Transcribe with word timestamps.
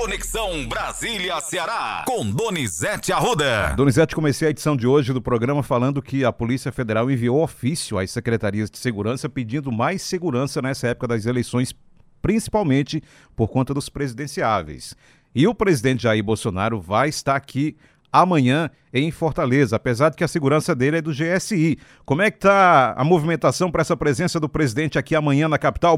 Conexão 0.00 0.64
Brasília-Ceará, 0.68 2.04
com 2.06 2.24
Donizete 2.30 3.12
Arruda. 3.12 3.74
Donizete, 3.76 4.14
comecei 4.14 4.46
a 4.46 4.50
edição 4.52 4.76
de 4.76 4.86
hoje 4.86 5.12
do 5.12 5.20
programa 5.20 5.60
falando 5.60 6.00
que 6.00 6.24
a 6.24 6.32
Polícia 6.32 6.70
Federal 6.70 7.10
enviou 7.10 7.42
ofício 7.42 7.98
às 7.98 8.12
secretarias 8.12 8.70
de 8.70 8.78
segurança 8.78 9.28
pedindo 9.28 9.72
mais 9.72 10.00
segurança 10.00 10.62
nessa 10.62 10.86
época 10.86 11.08
das 11.08 11.26
eleições, 11.26 11.74
principalmente 12.22 13.02
por 13.34 13.48
conta 13.48 13.74
dos 13.74 13.88
presidenciáveis. 13.88 14.94
E 15.34 15.48
o 15.48 15.54
presidente 15.54 16.04
Jair 16.04 16.22
Bolsonaro 16.22 16.80
vai 16.80 17.08
estar 17.08 17.34
aqui 17.34 17.76
amanhã 18.12 18.70
em 18.94 19.10
Fortaleza, 19.10 19.74
apesar 19.74 20.10
de 20.10 20.16
que 20.16 20.22
a 20.22 20.28
segurança 20.28 20.76
dele 20.76 20.98
é 20.98 21.02
do 21.02 21.10
GSI. 21.10 21.76
Como 22.04 22.22
é 22.22 22.30
que 22.30 22.36
está 22.36 22.94
a 22.96 23.02
movimentação 23.02 23.68
para 23.68 23.80
essa 23.80 23.96
presença 23.96 24.38
do 24.38 24.48
presidente 24.48 24.96
aqui 24.96 25.16
amanhã 25.16 25.48
na 25.48 25.58
capital? 25.58 25.96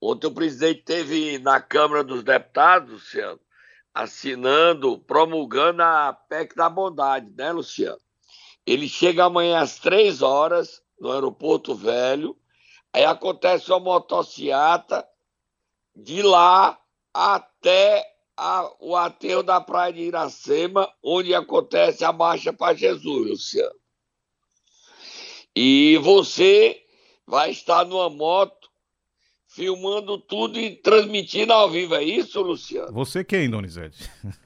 Ontem 0.00 0.26
o 0.26 0.34
presidente 0.34 0.82
teve 0.82 1.38
na 1.38 1.60
Câmara 1.60 2.04
dos 2.04 2.22
Deputados, 2.22 2.90
Luciano, 2.90 3.40
assinando, 3.94 4.98
promulgando 4.98 5.82
a 5.82 6.12
PEC 6.12 6.54
da 6.54 6.68
bondade, 6.68 7.30
né, 7.34 7.50
Luciano? 7.50 8.00
Ele 8.66 8.88
chega 8.88 9.24
amanhã 9.24 9.60
às 9.60 9.78
três 9.78 10.20
horas 10.20 10.82
no 11.00 11.12
Aeroporto 11.12 11.74
Velho, 11.74 12.36
aí 12.92 13.04
acontece 13.04 13.70
uma 13.70 13.80
motociata 13.80 15.06
de 15.94 16.20
lá 16.22 16.78
até 17.12 18.04
a, 18.36 18.70
o 18.80 18.94
aterro 18.94 19.42
da 19.42 19.60
Praia 19.60 19.92
de 19.92 20.02
Iracema, 20.02 20.92
onde 21.02 21.34
acontece 21.34 22.04
a 22.04 22.12
marcha 22.12 22.52
para 22.52 22.76
Jesus, 22.76 23.30
Luciano. 23.30 23.74
E 25.54 25.96
você 26.02 26.82
vai 27.26 27.50
estar 27.50 27.86
numa 27.86 28.10
moto 28.10 28.55
filmando 29.56 30.18
tudo 30.18 30.60
e 30.60 30.76
transmitindo 30.76 31.50
ao 31.50 31.70
vivo. 31.70 31.94
É 31.94 32.04
isso, 32.04 32.42
Luciano? 32.42 32.92
Você 32.92 33.24
quem, 33.24 33.48
Donizete? 33.48 34.08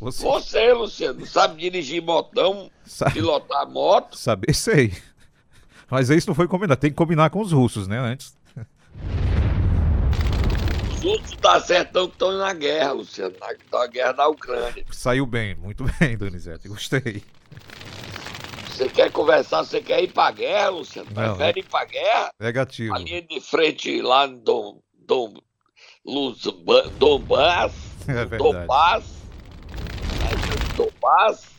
Você, 0.00 0.24
Você 0.24 0.72
Luciano, 0.72 1.26
sabe 1.26 1.60
dirigir 1.60 2.02
motão, 2.02 2.70
sabe... 2.86 3.12
pilotar 3.12 3.68
moto? 3.68 4.16
Saber, 4.16 4.52
sei. 4.56 4.94
Mas 5.90 6.08
isso 6.08 6.26
não 6.26 6.34
foi 6.34 6.48
combinado. 6.48 6.80
Tem 6.80 6.90
que 6.90 6.96
combinar 6.96 7.28
com 7.28 7.40
os 7.40 7.52
russos, 7.52 7.86
né, 7.86 7.98
antes. 7.98 8.34
Os 10.90 11.02
russos 11.02 11.36
tá 11.36 11.60
certão 11.60 12.08
que 12.08 12.14
estão 12.14 12.32
na 12.32 12.52
guerra, 12.54 12.92
Luciano. 12.92 13.34
Na, 13.38 13.78
na 13.78 13.86
guerra 13.88 14.12
da 14.12 14.26
Ucrânia. 14.26 14.84
Saiu 14.90 15.26
bem, 15.26 15.54
muito 15.54 15.84
bem, 16.00 16.16
Donizete. 16.16 16.66
Gostei. 16.66 17.22
Você 18.80 18.88
quer 18.88 19.12
conversar, 19.12 19.62
você 19.62 19.82
quer 19.82 20.02
ir 20.02 20.10
pra 20.10 20.30
guerra, 20.30 20.70
Luciano? 20.70 21.10
Não, 21.12 21.36
Prefere 21.36 21.60
ir 21.60 21.68
pra 21.68 21.84
guerra? 21.84 22.32
Negativo. 22.40 22.94
A 22.94 22.98
linha 22.98 23.20
de 23.20 23.38
frente 23.38 24.00
lá 24.00 24.26
no 24.26 24.38
Dom, 24.38 24.82
Dom, 24.94 25.34
Luz, 26.02 26.44
Donbass. 26.96 27.74
É. 28.08 28.24
Donbass. 28.38 29.04
Donbass. 30.74 31.50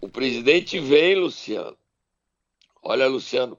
O 0.00 0.08
presidente 0.08 0.78
vem, 0.78 1.16
Luciano. 1.16 1.76
Olha, 2.80 3.08
Luciano, 3.08 3.58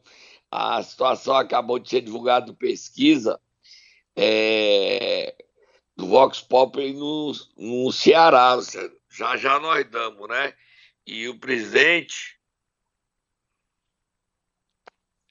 a 0.50 0.81
situação 0.81 1.36
acabou 1.36 1.78
de 1.78 1.89
ser 1.89 2.00
divulgada 2.00 2.53
pesquisa 2.53 3.38
é, 4.16 5.36
do 5.97 6.08
Vox 6.08 6.39
Populi 6.39 6.94
no, 6.94 7.34
no 7.58 7.92
Ceará, 7.92 8.53
Luciano. 8.53 8.94
Já 9.09 9.36
já 9.36 9.59
nós 9.59 9.86
damos, 9.92 10.30
né? 10.30 10.53
E 11.05 11.27
o 11.27 11.39
presidente 11.39 12.39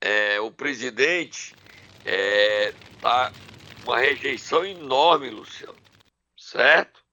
é, 0.01 0.41
o 0.41 0.51
presidente 0.51 1.55
é, 2.05 2.73
tá 3.01 3.31
uma 3.85 3.99
rejeição 3.99 4.65
enorme, 4.65 5.31
Luciano, 5.31 5.77
certo? 6.37 7.05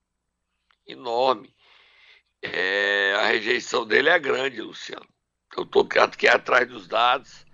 Enorme. 0.86 1.54
É, 2.40 3.14
a 3.16 3.26
rejeição 3.26 3.86
dele 3.86 4.08
é 4.08 4.18
grande, 4.18 4.60
Luciano. 4.62 5.06
Eu 5.56 5.64
estou 5.64 5.86
aqui 6.00 6.28
atrás 6.28 6.68
dos 6.68 6.86
dados, 6.86 7.44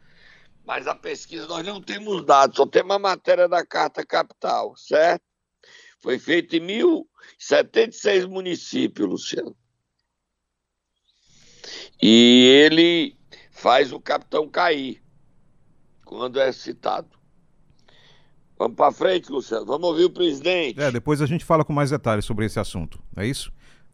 mas 0.64 0.86
a 0.86 0.94
pesquisa 0.94 1.46
nós 1.46 1.66
não 1.66 1.80
temos 1.80 2.24
dados, 2.24 2.56
só 2.56 2.66
temos 2.66 2.94
a 2.94 2.98
matéria 2.98 3.48
da 3.48 3.64
Carta 3.64 4.04
Capital, 4.04 4.76
certo? 4.76 5.24
Foi 6.00 6.18
feita 6.18 6.56
em 6.56 6.60
1076 6.60 8.26
municípios, 8.26 9.08
Luciano. 9.08 9.56
E 12.02 12.64
ele 12.64 13.16
faz 13.50 13.92
o 13.92 14.00
capitão 14.00 14.48
cair 14.48 15.02
quando 16.04 16.38
é 16.40 16.52
citado. 16.52 17.08
Vamos 18.58 18.76
para 18.76 18.92
frente, 18.92 19.30
Luciano. 19.30 19.66
Vamos 19.66 19.88
ouvir 19.88 20.04
o 20.04 20.10
presidente. 20.10 20.80
É, 20.80 20.90
depois 20.90 21.20
a 21.20 21.26
gente 21.26 21.44
fala 21.44 21.64
com 21.64 21.72
mais 21.72 21.90
detalhes 21.90 22.24
sobre 22.24 22.46
esse 22.46 22.58
assunto. 22.60 23.00
É 23.16 23.26
isso? 23.26 23.52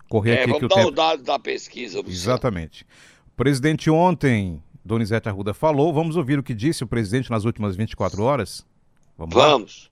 Correr 0.08 0.32
é, 0.32 0.42
aqui 0.42 0.52
vamos 0.52 0.60
que 0.60 0.68
dar 0.68 0.74
o 0.74 0.78
tempo... 0.78 0.88
os 0.90 0.94
dados 0.94 1.24
da 1.24 1.38
pesquisa, 1.38 1.98
Luciano. 1.98 2.14
Exatamente. 2.14 2.84
O 3.28 3.36
presidente 3.36 3.88
ontem, 3.90 4.62
Donizete 4.84 5.28
Arruda, 5.28 5.54
falou. 5.54 5.92
Vamos 5.92 6.16
ouvir 6.16 6.38
o 6.38 6.42
que 6.42 6.54
disse 6.54 6.84
o 6.84 6.86
presidente 6.86 7.30
nas 7.30 7.44
últimas 7.44 7.74
24 7.74 8.22
horas? 8.22 8.66
Vamos. 9.16 9.34
Vamos. 9.34 9.89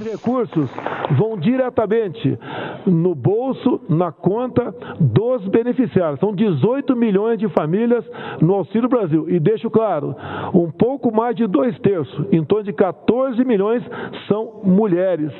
Lá? 0.00 0.08
recursos 0.10 0.70
vão 1.16 1.38
diretamente 1.38 2.38
no 2.86 3.14
bolso, 3.14 3.80
na 3.88 4.12
conta 4.12 4.74
dos 5.00 5.46
beneficiários. 5.48 6.20
São 6.20 6.34
18 6.34 6.94
milhões 6.96 7.38
de 7.38 7.48
famílias 7.48 8.04
no 8.40 8.54
Auxílio 8.54 8.88
Brasil. 8.88 9.28
E 9.28 9.38
deixo 9.38 9.70
claro, 9.70 10.14
um 10.54 10.70
pouco 10.70 11.14
mais 11.14 11.34
de 11.36 11.46
dois 11.46 11.78
terços, 11.80 12.26
em 12.32 12.44
torno 12.44 12.64
de 12.64 12.72
14 12.72 13.42
milhões, 13.44 13.82
são 14.26 14.60
mulheres. 14.64 15.32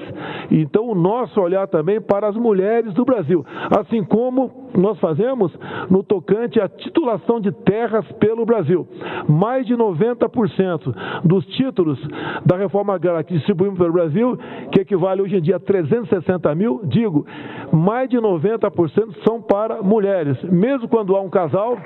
Então, 0.50 0.88
o 0.88 0.94
nosso 0.94 1.40
olhar 1.40 1.66
também 1.68 2.00
para 2.00 2.28
as 2.28 2.36
mulheres 2.36 2.92
do 2.94 3.04
Brasil. 3.04 3.44
Assim 3.78 4.02
como 4.04 4.68
nós 4.74 4.98
fazemos 5.00 5.52
no 5.90 6.02
tocante 6.02 6.60
à 6.60 6.68
titulação 6.68 7.40
de 7.40 7.52
terras 7.52 8.06
pelo 8.12 8.46
Brasil. 8.46 8.86
Mais 9.28 9.66
de 9.66 9.74
90% 9.74 11.22
dos 11.24 11.44
títulos 11.46 11.98
da 12.44 12.56
reforma 12.56 12.94
agrária 12.94 13.24
que 13.24 13.34
distribuímos 13.34 13.78
pelo 13.78 13.92
Brasil 13.92 14.38
que 14.70 14.80
equivale 14.80 15.22
hoje 15.22 15.36
em 15.36 15.40
dia 15.40 15.56
a 15.56 15.60
360 15.60 16.54
mil, 16.54 16.80
digo, 16.84 17.26
mais 17.72 18.08
de 18.08 18.18
90% 18.18 19.24
são 19.24 19.40
para 19.40 19.82
mulheres. 19.82 20.42
Mesmo 20.44 20.88
quando 20.88 21.16
há 21.16 21.20
um 21.20 21.30
casal, 21.30 21.76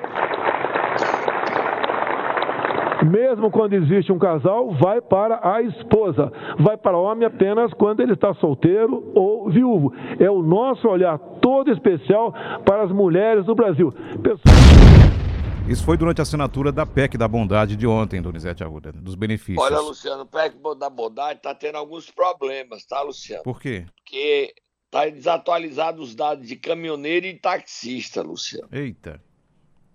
mesmo 3.05 3.51
quando 3.51 3.75
existe 3.75 4.13
um 4.13 4.19
casal, 4.19 4.71
vai 4.73 5.01
para 5.01 5.41
a 5.43 5.63
esposa. 5.63 6.33
Vai 6.59 6.77
para 6.77 6.97
o 6.97 7.03
homem 7.03 7.27
apenas 7.27 7.73
quando 7.75 8.01
ele 8.01 8.13
está 8.13 8.33
solteiro 8.35 9.11
ou 9.15 9.51
viúvo. 9.51 9.93
É 10.19 10.31
o 10.31 10.43
nosso 10.43 10.89
olhar 10.89 11.19
todo 11.41 11.71
especial 11.71 12.33
para 12.65 12.83
as 12.83 12.93
mulheres 12.93 13.45
do 13.45 13.55
Brasil. 13.55 13.93
Pessoal... 14.23 15.22
Isso 15.69 15.85
foi 15.85 15.97
durante 15.97 16.21
a 16.21 16.23
assinatura 16.23 16.73
da 16.73 16.85
PEC 16.85 17.17
da 17.17 17.29
bondade 17.29 17.77
de 17.77 17.87
ontem, 17.87 18.21
Donizete 18.21 18.65
Arruda, 18.65 18.93
dos 18.93 19.15
benefícios. 19.15 19.63
Olha, 19.63 19.81
Luciano, 19.81 20.25
o 20.25 20.27
PEC 20.27 20.57
da 20.79 20.91
bondade 20.91 21.39
está 21.39 21.55
tendo 21.55 21.77
alguns 21.77 22.11
problemas, 22.11 22.85
tá, 22.85 23.01
Luciano? 23.01 23.43
Por 23.45 23.61
quê? 23.61 23.87
Porque 23.97 24.55
está 24.87 25.09
desatualizado 25.09 26.03
os 26.03 26.15
dados 26.15 26.47
de 26.47 26.57
caminhoneiro 26.57 27.27
e 27.27 27.39
taxista, 27.39 28.23
Luciano. 28.23 28.69
Eita. 28.73 29.23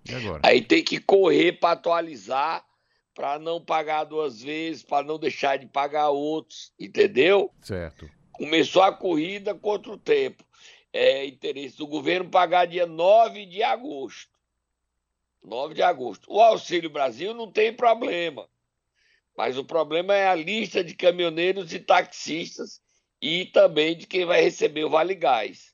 E 0.09 0.16
agora? 0.16 0.41
Aí 0.44 0.61
tem 0.61 0.83
que 0.83 1.00
correr 1.00 1.59
para 1.59 1.73
atualizar, 1.73 2.63
para 3.13 3.38
não 3.38 3.63
pagar 3.63 4.06
duas 4.06 4.41
vezes, 4.41 4.83
para 4.83 5.06
não 5.06 5.19
deixar 5.19 5.57
de 5.57 5.67
pagar 5.67 6.09
outros, 6.09 6.72
entendeu? 6.79 7.51
Certo. 7.61 8.09
Começou 8.31 8.81
a 8.81 8.91
corrida 8.91 9.53
contra 9.53 9.91
o 9.91 9.97
tempo. 9.97 10.44
É 10.94 11.25
interesse 11.25 11.77
do 11.77 11.85
governo 11.85 12.29
pagar 12.29 12.66
dia 12.66 12.88
9 12.88 13.45
de 13.45 13.61
agosto. 13.61 14.37
9 15.44 15.74
de 15.74 15.81
agosto. 15.81 16.31
O 16.31 16.42
Auxílio 16.42 16.90
Brasil 16.90 17.34
não 17.34 17.52
tem 17.52 17.74
problema, 17.74 18.48
mas 19.36 19.58
o 19.58 19.64
problema 19.64 20.16
é 20.16 20.28
a 20.28 20.36
lista 20.36 20.84
de 20.84 20.96
caminhoneiros 20.96 21.74
e 21.74 21.80
taxistas 21.80 22.81
e 23.22 23.46
também 23.46 23.98
de 23.98 24.07
quem 24.07 24.25
vai 24.25 24.42
receber 24.42 24.84
o 24.84 24.89
Vale 24.89 25.16
Gás. 25.16 25.74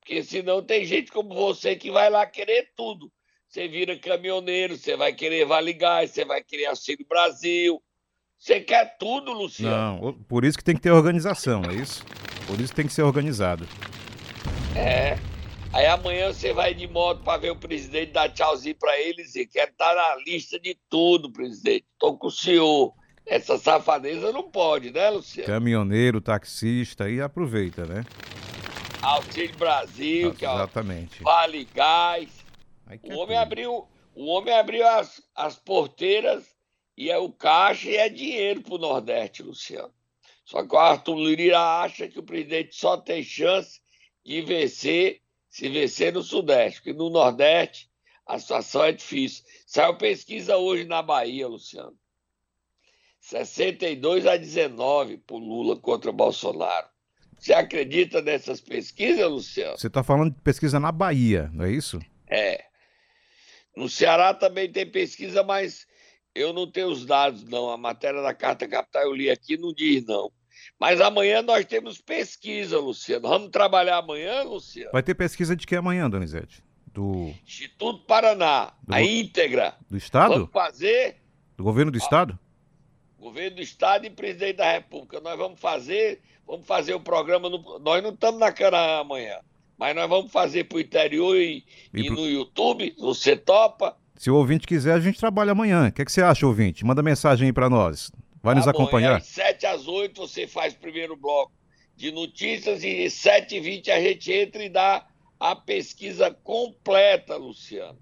Porque 0.00 0.22
senão 0.22 0.62
tem 0.62 0.84
gente 0.84 1.12
como 1.12 1.34
você 1.34 1.76
que 1.76 1.90
vai 1.90 2.10
lá 2.10 2.26
querer 2.26 2.72
tudo. 2.76 3.12
Você 3.46 3.68
vira 3.68 3.98
caminhoneiro, 3.98 4.76
você 4.76 4.96
vai 4.96 5.12
querer 5.12 5.44
Vale 5.44 5.72
Gás, 5.72 6.10
você 6.10 6.24
vai 6.24 6.42
querer 6.42 6.66
Auxílio 6.66 7.06
Brasil. 7.08 7.82
Você 8.38 8.60
quer 8.60 8.96
tudo, 8.96 9.32
Luciano. 9.32 10.00
Não, 10.00 10.12
por 10.14 10.44
isso 10.44 10.56
que 10.56 10.64
tem 10.64 10.74
que 10.74 10.80
ter 10.80 10.90
organização, 10.90 11.62
é 11.64 11.74
isso? 11.74 12.02
Por 12.46 12.58
isso 12.58 12.68
que 12.72 12.76
tem 12.76 12.86
que 12.86 12.92
ser 12.92 13.02
organizado. 13.02 13.68
É. 14.74 15.18
Aí 15.72 15.86
amanhã 15.86 16.32
você 16.32 16.52
vai 16.52 16.74
de 16.74 16.88
moto 16.88 17.22
para 17.22 17.38
ver 17.38 17.50
o 17.50 17.56
presidente 17.56 18.12
dar 18.12 18.28
tchauzinho 18.28 18.74
para 18.74 18.98
ele 19.00 19.22
e 19.22 19.24
dizer: 19.24 19.46
quero 19.46 19.70
estar 19.70 19.94
na 19.94 20.16
lista 20.16 20.58
de 20.58 20.76
tudo, 20.88 21.32
presidente. 21.32 21.86
Estou 21.92 22.18
com 22.18 22.26
o 22.26 22.30
senhor. 22.30 22.92
Essa 23.24 23.56
safadeza 23.56 24.32
não 24.32 24.50
pode, 24.50 24.90
né, 24.90 25.08
Luciano? 25.10 25.46
Caminhoneiro, 25.46 26.20
taxista, 26.20 27.04
aí 27.04 27.20
aproveita, 27.20 27.86
né? 27.86 28.04
Auxílio 29.00 29.56
Brasil, 29.56 30.30
ah, 30.30 30.34
que 30.34 30.44
é 30.44 30.52
Exatamente. 30.52 31.22
Vale 31.22 31.68
Gás. 31.72 32.28
O 33.04 33.18
homem, 33.18 33.36
abriu, 33.36 33.86
o 34.16 34.26
homem 34.26 34.52
abriu 34.52 34.84
as, 34.86 35.22
as 35.34 35.56
porteiras 35.56 36.44
e 36.96 37.08
é 37.08 37.16
o 37.16 37.30
caixa 37.30 37.88
e 37.88 37.96
é 37.96 38.08
dinheiro 38.08 38.62
para 38.62 38.74
o 38.74 38.78
Nordeste, 38.78 39.44
Luciano. 39.44 39.92
Só 40.44 40.66
que 40.66 40.74
o 40.74 40.78
Arthur 40.78 41.16
Lira 41.16 41.82
acha 41.82 42.08
que 42.08 42.18
o 42.18 42.24
presidente 42.24 42.74
só 42.74 42.96
tem 42.96 43.22
chance 43.22 43.80
de 44.24 44.42
vencer 44.42 45.20
se 45.50 45.68
vencer 45.68 46.12
no 46.12 46.22
Sudeste, 46.22 46.80
porque 46.80 46.96
no 46.96 47.10
Nordeste 47.10 47.90
a 48.24 48.38
situação 48.38 48.84
é 48.84 48.92
difícil. 48.92 49.44
Saiu 49.66 49.96
pesquisa 49.96 50.56
hoje 50.56 50.84
na 50.84 51.02
Bahia, 51.02 51.48
Luciano. 51.48 51.98
62 53.20 54.26
a 54.26 54.36
19 54.36 55.18
por 55.18 55.38
Lula 55.38 55.76
contra 55.76 56.12
Bolsonaro. 56.12 56.88
Você 57.36 57.52
acredita 57.52 58.22
nessas 58.22 58.60
pesquisas, 58.60 59.28
Luciano? 59.28 59.76
Você 59.76 59.88
está 59.88 60.02
falando 60.02 60.34
de 60.34 60.40
pesquisa 60.40 60.78
na 60.78 60.92
Bahia, 60.92 61.50
não 61.52 61.64
é 61.64 61.72
isso? 61.72 61.98
É. 62.28 62.64
No 63.76 63.88
Ceará 63.88 64.32
também 64.32 64.70
tem 64.70 64.88
pesquisa, 64.88 65.42
mas 65.42 65.86
eu 66.34 66.52
não 66.52 66.70
tenho 66.70 66.88
os 66.88 67.04
dados, 67.04 67.44
não. 67.44 67.70
A 67.70 67.76
matéria 67.76 68.22
da 68.22 68.32
Carta 68.34 68.68
Capital 68.68 69.02
eu 69.02 69.14
li 69.14 69.30
aqui, 69.30 69.56
não 69.56 69.72
diz, 69.72 70.04
não. 70.04 70.30
Mas 70.78 71.00
amanhã 71.00 71.42
nós 71.42 71.64
temos 71.64 71.98
pesquisa, 71.98 72.78
Luciano. 72.78 73.28
Vamos 73.28 73.50
trabalhar 73.50 73.98
amanhã, 73.98 74.42
Luciano? 74.42 74.90
Vai 74.92 75.02
ter 75.02 75.14
pesquisa 75.14 75.56
de 75.56 75.66
que 75.66 75.76
amanhã, 75.76 76.08
Donizete? 76.08 76.62
Do... 76.92 77.32
Instituto 77.44 78.04
Paraná, 78.04 78.72
do... 78.82 78.94
a 78.94 79.02
íntegra. 79.02 79.74
Do 79.88 79.96
Estado? 79.96 80.34
Vamos 80.34 80.50
fazer. 80.52 81.16
Do 81.56 81.64
governo 81.64 81.92
do 81.92 81.98
Estado? 81.98 82.38
Governo 83.18 83.56
do 83.56 83.62
Estado 83.62 84.06
e 84.06 84.10
presidente 84.10 84.56
da 84.56 84.72
República. 84.72 85.20
Nós 85.20 85.36
vamos 85.36 85.60
fazer 85.60 86.20
Vamos 86.50 86.66
fazer 86.66 86.94
o 86.94 87.00
programa. 87.00 87.48
No... 87.48 87.78
Nós 87.78 88.02
não 88.02 88.10
estamos 88.10 88.40
na 88.40 88.50
Canaã 88.50 89.02
amanhã, 89.02 89.38
mas 89.78 89.94
nós 89.94 90.08
vamos 90.08 90.32
fazer 90.32 90.64
para 90.64 90.78
o 90.78 90.80
interior 90.80 91.36
e, 91.36 91.64
e, 91.94 92.00
e 92.00 92.06
pro... 92.06 92.16
no 92.16 92.28
YouTube. 92.28 92.92
Você 92.98 93.36
topa? 93.36 93.96
Se 94.16 94.32
o 94.32 94.34
ouvinte 94.34 94.66
quiser, 94.66 94.94
a 94.94 95.00
gente 95.00 95.20
trabalha 95.20 95.52
amanhã. 95.52 95.88
O 95.88 95.92
que, 95.92 96.02
é 96.02 96.04
que 96.04 96.10
você 96.10 96.20
acha, 96.20 96.44
ouvinte? 96.44 96.84
Manda 96.84 97.04
mensagem 97.04 97.46
aí 97.46 97.52
para 97.52 97.70
nós. 97.70 98.10
Vai 98.42 98.54
nos 98.54 98.64
bom, 98.64 98.70
acompanhar? 98.70 99.16
Às 99.16 99.26
7 99.26 99.66
às 99.66 99.86
8 99.86 100.20
você 100.20 100.46
faz 100.46 100.74
o 100.74 100.78
primeiro 100.78 101.16
bloco 101.16 101.52
de 101.96 102.10
notícias 102.10 102.82
e 102.82 103.04
7h20 103.04 103.90
a 103.90 104.00
gente 104.00 104.32
entra 104.32 104.64
e 104.64 104.68
dá 104.70 105.06
a 105.38 105.54
pesquisa 105.54 106.30
completa, 106.30 107.36
Luciano. 107.36 107.98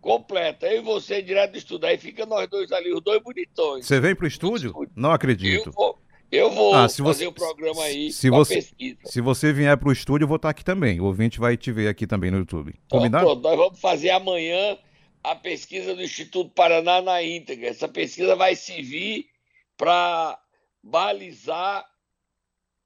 Completa. 0.00 0.66
Eu 0.66 0.82
e 0.82 0.84
você 0.84 1.22
direto 1.22 1.52
do 1.52 1.58
estúdio. 1.58 1.88
Aí 1.88 1.96
fica 1.96 2.26
nós 2.26 2.48
dois 2.48 2.70
ali, 2.72 2.92
os 2.92 3.02
dois 3.02 3.22
bonitões. 3.22 3.86
Você 3.86 3.98
vem 4.00 4.14
para 4.14 4.24
o 4.24 4.28
estúdio? 4.28 4.74
Não 4.94 5.10
acredito. 5.10 5.68
Eu 5.68 5.72
vou, 5.72 5.98
eu 6.30 6.50
vou 6.50 6.74
ah, 6.74 6.86
fazer 6.88 7.26
o 7.26 7.32
programa 7.32 7.82
aí 7.84 8.12
se 8.12 8.28
você, 8.28 8.56
pesquisa. 8.56 8.98
Se 9.06 9.22
você 9.22 9.52
vier 9.52 9.76
para 9.78 9.88
o 9.88 9.92
estúdio, 9.92 10.24
eu 10.24 10.28
vou 10.28 10.36
estar 10.36 10.50
aqui 10.50 10.62
também. 10.62 11.00
O 11.00 11.04
ouvinte 11.04 11.40
vai 11.40 11.56
te 11.56 11.72
ver 11.72 11.88
aqui 11.88 12.06
também 12.06 12.30
no 12.30 12.38
YouTube. 12.38 12.74
Combinado? 12.90 13.24
Então, 13.24 13.40
nós 13.40 13.56
vamos 13.56 13.80
fazer 13.80 14.10
amanhã 14.10 14.76
a 15.22 15.34
pesquisa 15.34 15.94
do 15.94 16.02
Instituto 16.02 16.50
Paraná 16.50 17.00
na 17.00 17.22
íntegra. 17.22 17.68
Essa 17.68 17.88
pesquisa 17.88 18.36
vai 18.36 18.54
servir 18.54 19.26
para 19.76 20.38
balizar 20.82 21.84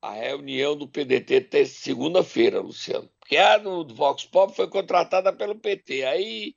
a 0.00 0.12
reunião 0.12 0.76
do 0.76 0.86
PDT 0.86 1.66
segunda-feira, 1.66 2.60
Luciano. 2.60 3.08
Porque 3.18 3.36
a 3.36 3.58
do, 3.58 3.86
Vox 3.94 4.24
Pop 4.24 4.54
foi 4.54 4.68
contratada 4.68 5.32
pelo 5.32 5.56
PT. 5.56 6.04
Aí 6.04 6.54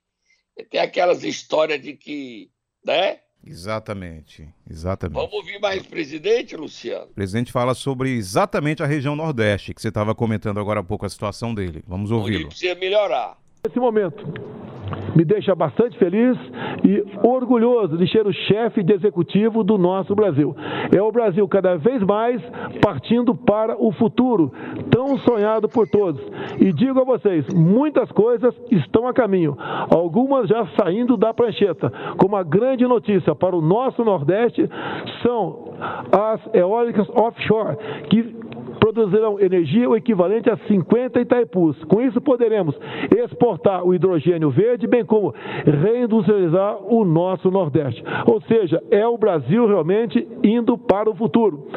tem 0.70 0.80
aquelas 0.80 1.24
histórias 1.24 1.80
de 1.80 1.94
que, 1.94 2.50
né? 2.84 3.20
Exatamente, 3.44 4.48
exatamente. 4.70 5.16
Vamos 5.16 5.32
ouvir 5.32 5.58
mais 5.58 5.82
o 5.82 5.88
presidente, 5.88 6.56
Luciano? 6.56 7.06
O 7.06 7.14
presidente 7.14 7.50
fala 7.50 7.74
sobre 7.74 8.10
exatamente 8.10 8.82
a 8.84 8.86
região 8.86 9.16
Nordeste, 9.16 9.74
que 9.74 9.82
você 9.82 9.88
estava 9.88 10.14
comentando 10.14 10.60
agora 10.60 10.78
há 10.78 10.84
pouco 10.84 11.04
a 11.04 11.10
situação 11.10 11.52
dele. 11.52 11.82
Vamos 11.86 12.12
ouvi-lo. 12.12 12.48
precisa 12.48 12.76
melhorar. 12.76 13.36
Nesse 13.64 13.80
momento, 13.80 14.24
me 15.14 15.24
deixa 15.24 15.54
bastante 15.54 15.98
feliz 15.98 16.36
e 16.84 17.04
orgulhoso 17.22 17.96
de 17.96 18.10
ser 18.10 18.26
o 18.26 18.32
chefe 18.32 18.82
de 18.82 18.92
executivo 18.92 19.62
do 19.62 19.78
nosso 19.78 20.14
Brasil. 20.14 20.54
É 20.94 21.00
o 21.00 21.12
Brasil 21.12 21.46
cada 21.48 21.76
vez 21.76 22.02
mais 22.02 22.42
partindo 22.80 23.34
para 23.34 23.76
o 23.76 23.92
futuro, 23.92 24.52
tão 24.90 25.18
sonhado 25.18 25.68
por 25.68 25.88
todos. 25.88 26.20
E 26.60 26.72
digo 26.72 27.00
a 27.00 27.04
vocês, 27.04 27.46
muitas 27.54 28.10
coisas 28.12 28.54
estão 28.70 29.06
a 29.06 29.12
caminho, 29.12 29.56
algumas 29.58 30.48
já 30.48 30.66
saindo 30.78 31.16
da 31.16 31.32
prancheta. 31.32 31.92
Como 32.16 32.36
a 32.36 32.42
grande 32.42 32.86
notícia 32.86 33.34
para 33.34 33.56
o 33.56 33.60
nosso 33.60 34.04
Nordeste 34.04 34.68
são 35.22 35.72
as 36.12 36.54
eólicas 36.54 37.08
offshore, 37.10 37.76
que 38.08 38.41
produzirão 38.92 39.40
energia 39.40 39.88
o 39.88 39.96
equivalente 39.96 40.50
a 40.50 40.56
50 40.68 41.20
Itaipus. 41.20 41.82
Com 41.84 42.00
isso, 42.00 42.20
poderemos 42.20 42.76
exportar 43.16 43.84
o 43.84 43.94
hidrogênio 43.94 44.50
verde, 44.50 44.86
bem 44.86 45.04
como 45.04 45.34
reindustrializar 45.64 46.76
o 46.84 47.04
nosso 47.04 47.50
Nordeste. 47.50 48.02
Ou 48.26 48.40
seja, 48.42 48.82
é 48.90 49.06
o 49.06 49.16
Brasil 49.16 49.66
realmente 49.66 50.28
indo 50.42 50.76
para 50.76 51.10
o 51.10 51.16
futuro. 51.16 51.68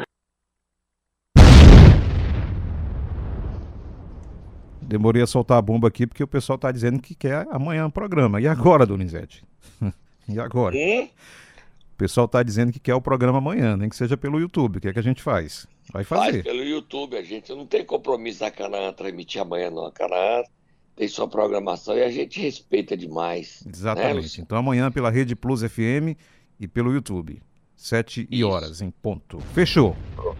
Demorei 4.82 5.22
a 5.22 5.26
soltar 5.26 5.58
a 5.58 5.62
bomba 5.62 5.88
aqui 5.88 6.06
porque 6.06 6.22
o 6.22 6.28
pessoal 6.28 6.54
está 6.54 6.70
dizendo 6.70 7.00
que 7.00 7.14
quer 7.14 7.46
amanhã 7.50 7.86
o 7.86 7.90
programa. 7.90 8.40
E 8.40 8.46
agora, 8.46 8.86
Donizete? 8.86 9.42
e 10.28 10.38
agora? 10.38 10.76
E? 10.76 11.04
O 11.04 11.96
pessoal 11.96 12.26
está 12.26 12.42
dizendo 12.42 12.72
que 12.72 12.78
quer 12.78 12.94
o 12.94 13.00
programa 13.00 13.38
amanhã, 13.38 13.76
nem 13.76 13.88
que 13.88 13.96
seja 13.96 14.16
pelo 14.16 14.38
YouTube. 14.38 14.76
O 14.76 14.80
que 14.80 14.88
é 14.88 14.92
que 14.92 14.98
a 14.98 15.02
gente 15.02 15.22
faz? 15.22 15.66
Vai 15.92 16.04
fazer. 16.04 16.32
Faz 16.32 16.42
pelo 16.42 16.62
YouTube, 16.62 17.16
a 17.16 17.22
gente 17.22 17.52
não 17.52 17.66
tem 17.66 17.84
compromisso 17.84 18.40
da 18.40 18.50
Canaã 18.50 18.92
transmitir 18.92 19.40
amanhã, 19.40 19.70
não. 19.70 19.86
A 19.86 19.92
Canaã 19.92 20.42
tem 20.94 21.06
sua 21.08 21.28
programação 21.28 21.96
e 21.96 22.02
a 22.02 22.10
gente 22.10 22.40
respeita 22.40 22.96
demais. 22.96 23.62
Né, 23.64 23.72
Exatamente. 23.74 24.38
Né, 24.38 24.44
então 24.44 24.58
amanhã 24.58 24.90
pela 24.90 25.10
Rede 25.10 25.36
Plus 25.36 25.62
FM 25.62 26.16
e 26.58 26.66
pelo 26.66 26.92
YouTube. 26.92 27.40
Sete 27.76 28.26
e 28.30 28.42
horas 28.42 28.80
em 28.80 28.90
ponto. 28.90 29.38
Fechou. 29.52 29.94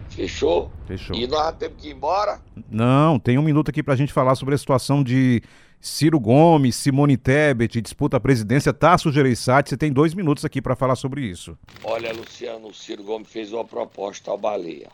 Fechou? 0.09 0.71
Fechou. 0.87 1.15
E 1.15 1.27
nós 1.27 1.55
temos 1.55 1.79
que 1.79 1.89
ir 1.89 1.91
embora? 1.91 2.41
Não, 2.69 3.19
tem 3.19 3.37
um 3.37 3.43
minuto 3.43 3.69
aqui 3.69 3.83
para 3.83 3.93
a 3.93 3.97
gente 3.97 4.11
falar 4.11 4.33
sobre 4.33 4.55
a 4.55 4.57
situação 4.57 5.03
de 5.03 5.43
Ciro 5.79 6.19
Gomes, 6.19 6.75
Simone 6.75 7.15
Tebet, 7.15 7.79
disputa 7.79 8.17
a 8.17 8.19
presidência, 8.19 8.73
Tasso 8.73 9.11
Gereissati. 9.11 9.69
Você 9.69 9.77
tem 9.77 9.93
dois 9.93 10.15
minutos 10.15 10.43
aqui 10.43 10.59
para 10.59 10.75
falar 10.75 10.95
sobre 10.95 11.21
isso. 11.21 11.55
Olha, 11.83 12.11
Luciano, 12.11 12.69
o 12.69 12.73
Ciro 12.73 13.03
Gomes 13.03 13.29
fez 13.29 13.53
uma 13.53 13.63
proposta 13.63 14.31
ao 14.31 14.37
Baleia. 14.37 14.89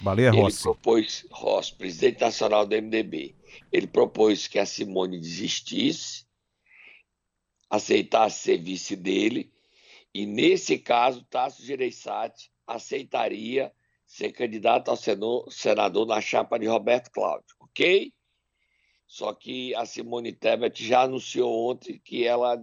Baleia 0.00 0.30
Rossi. 0.30 0.58
Ele 0.58 0.62
propôs, 0.62 1.26
Rossi, 1.30 1.74
presidente 1.74 2.20
nacional 2.20 2.66
do 2.66 2.74
MDB, 2.74 3.34
ele 3.72 3.86
propôs 3.86 4.46
que 4.46 4.58
a 4.58 4.66
Simone 4.66 5.18
desistisse, 5.18 6.26
aceitasse 7.68 8.40
ser 8.40 8.58
vice 8.58 8.94
dele, 8.96 9.52
e 10.14 10.24
nesse 10.24 10.78
caso, 10.78 11.24
Tasso 11.24 11.64
Gereissati 11.64 12.50
aceitaria 12.66 13.72
ser 14.06 14.32
candidato 14.32 14.90
ao 14.90 14.96
senador 14.96 16.06
na 16.06 16.20
chapa 16.20 16.58
de 16.58 16.66
Roberto 16.66 17.10
Cláudio, 17.10 17.54
ok? 17.60 18.12
Só 19.06 19.32
que 19.34 19.74
a 19.74 19.84
Simone 19.84 20.32
Tebet 20.32 20.84
já 20.84 21.02
anunciou 21.02 21.70
ontem 21.70 22.00
que 22.02 22.24
ela, 22.24 22.60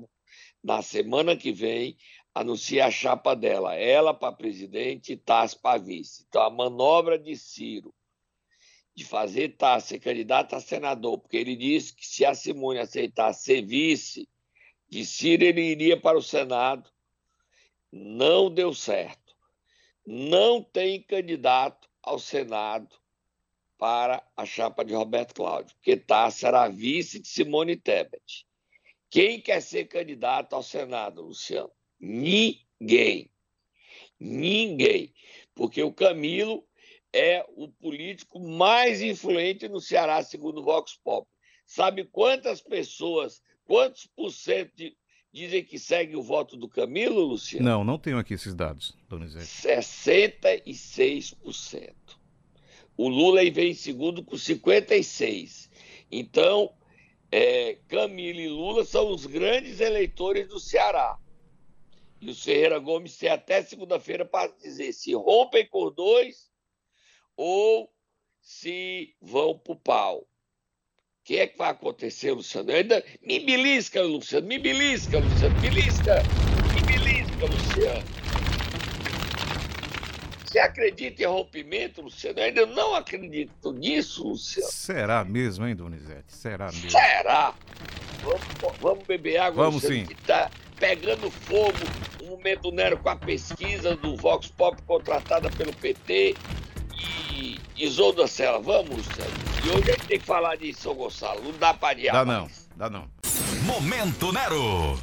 na 0.64 0.82
semana 0.82 1.36
que 1.36 1.52
vem, 1.52 1.98
anuncia 2.34 2.86
a 2.86 2.92
chapa 2.92 3.36
dela, 3.36 3.76
ela 3.76 4.14
para 4.14 4.32
presidente 4.32 5.14
e 5.14 5.18
Tassi 5.18 5.60
para 5.60 5.78
vice. 5.78 6.26
Então, 6.28 6.42
a 6.42 6.50
manobra 6.50 7.20
de 7.20 7.36
Ciro 7.36 7.94
de 8.96 9.04
fazer 9.04 9.58
Tassi 9.58 9.90
ser 9.90 10.00
candidato 10.00 10.56
a 10.56 10.62
senador, 10.62 11.20
porque 11.20 11.38
ele 11.38 11.56
disse 11.56 11.94
que 11.96 12.06
se 12.06 12.24
a 12.24 12.34
Simone 12.34 12.80
aceitar 12.80 13.34
ser 13.34 13.64
vice 13.64 14.30
de 14.88 15.06
Ciro, 15.06 15.44
ele 15.44 15.62
iria 15.62 16.00
para 16.00 16.18
o 16.18 16.22
Senado, 16.22 16.90
não 17.92 18.50
deu 18.50 18.74
certo. 18.74 19.36
Não 20.06 20.62
tem 20.62 21.02
candidato 21.02 21.90
ao 22.02 22.20
Senado 22.20 22.96
para 23.78 24.26
a 24.36 24.46
chapa 24.46 24.84
de 24.84 24.94
Roberto 24.94 25.34
Cláudio, 25.34 25.76
porque 25.76 25.98
Tassi 25.98 26.40
será 26.40 26.68
vice 26.68 27.20
de 27.20 27.28
Simone 27.28 27.76
Tebet. 27.76 28.46
Quem 29.14 29.40
quer 29.40 29.62
ser 29.62 29.86
candidato 29.86 30.56
ao 30.56 30.64
Senado, 30.64 31.22
Luciano? 31.22 31.70
Ninguém. 32.00 33.30
Ninguém. 34.20 35.14
Porque 35.54 35.84
o 35.84 35.94
Camilo 35.94 36.66
é 37.14 37.46
o 37.50 37.68
político 37.68 38.40
mais 38.40 39.04
influente 39.04 39.70
no 39.70 39.80
Ceará, 39.80 40.24
segundo 40.24 40.62
o 40.62 40.64
Vox 40.64 41.00
Pop. 41.04 41.30
Sabe 41.64 42.06
quantas 42.06 42.60
pessoas, 42.60 43.40
quantos 43.66 44.08
por 44.16 44.32
cento 44.32 44.76
de, 44.76 44.98
dizem 45.32 45.64
que 45.64 45.78
seguem 45.78 46.16
o 46.16 46.24
voto 46.24 46.58
do 46.58 46.68
Camilo, 46.68 47.24
Luciano? 47.24 47.64
Não, 47.64 47.84
não 47.84 48.00
tenho 48.00 48.18
aqui 48.18 48.34
esses 48.34 48.56
dados, 48.56 48.98
Donizete. 49.08 49.46
66%. 49.46 51.94
O 52.98 53.08
Lula 53.08 53.48
vem 53.52 53.70
em 53.70 53.76
segundo 53.76 54.24
com 54.24 54.36
56. 54.36 55.70
Então, 56.12 56.74
é, 57.36 57.80
e 57.90 58.48
Lula 58.48 58.86
são 58.86 59.10
os 59.10 59.26
grandes 59.26 59.80
eleitores 59.80 60.48
do 60.48 60.60
Ceará. 60.60 61.18
E 62.22 62.30
o 62.30 62.36
Ferreira 62.36 62.78
Gomes 62.78 63.18
tem 63.18 63.30
até 63.30 63.64
segunda-feira 63.64 64.24
para 64.24 64.52
dizer 64.62 64.94
se 64.94 65.16
rompem 65.16 65.66
com 65.66 65.90
dois 65.90 66.52
ou 67.36 67.92
se 68.40 69.16
vão 69.20 69.58
para 69.58 69.74
o 69.74 69.76
pau. 69.76 70.20
O 70.20 70.26
que 71.24 71.40
é 71.40 71.48
que 71.48 71.58
vai 71.58 71.72
acontecer, 71.72 72.34
Luciano? 72.34 72.70
Eu 72.70 72.78
ainda... 72.78 73.04
Me 73.20 73.40
belisca, 73.40 74.04
Luciano, 74.04 74.46
me 74.46 74.60
belisca, 74.60 75.18
Luciano, 75.18 75.60
belisca, 75.60 76.22
me 76.72 76.82
belisca, 76.84 77.46
Luciano. 77.48 78.23
Você 80.54 80.60
acredita 80.60 81.24
em 81.24 81.26
rompimento, 81.26 82.00
Luciano? 82.04 82.38
Eu 82.38 82.44
ainda 82.46 82.66
não 82.68 82.94
acredito 82.94 83.72
nisso, 83.72 84.28
Luciano. 84.28 84.72
Será 84.72 85.24
mesmo, 85.26 85.66
hein, 85.66 85.76
Donizete? 85.76 86.26
Será 86.28 86.68
mesmo? 86.68 86.92
Será? 86.92 87.56
Vamos, 88.22 88.78
vamos 88.80 89.04
beber 89.08 89.38
água, 89.40 89.66
Vamos 89.66 89.82
Luciano, 89.82 90.06
sim. 90.08 90.14
que 90.16 90.22
tá 90.22 90.52
pegando 90.80 91.32
fogo 91.32 91.74
o 92.22 92.26
momento 92.28 92.72
Nero 92.72 93.00
com 93.00 93.10
a 93.10 93.16
pesquisa 93.16 93.96
do 93.96 94.16
Vox 94.16 94.48
Pop 94.50 94.80
contratada 94.84 95.50
pelo 95.50 95.74
PT 95.74 96.36
e 97.34 97.60
Isolda 97.76 98.28
Sela. 98.28 98.60
Vamos, 98.62 98.96
Luciano. 98.96 99.32
E 99.66 99.70
hoje 99.70 99.90
a 99.90 99.94
gente 99.96 100.06
tem 100.08 100.20
que 100.20 100.26
falar 100.28 100.56
de 100.56 100.72
São 100.76 100.94
Gonçalo. 100.94 101.42
Não 101.44 101.58
dá 101.58 101.74
pra 101.74 101.90
adiar 101.90 102.14
Dá 102.14 102.26
não, 102.32 102.42
mais. 102.42 102.70
dá 102.76 102.90
não. 102.92 103.08
Momento 103.64 104.32
Nero. 104.32 105.00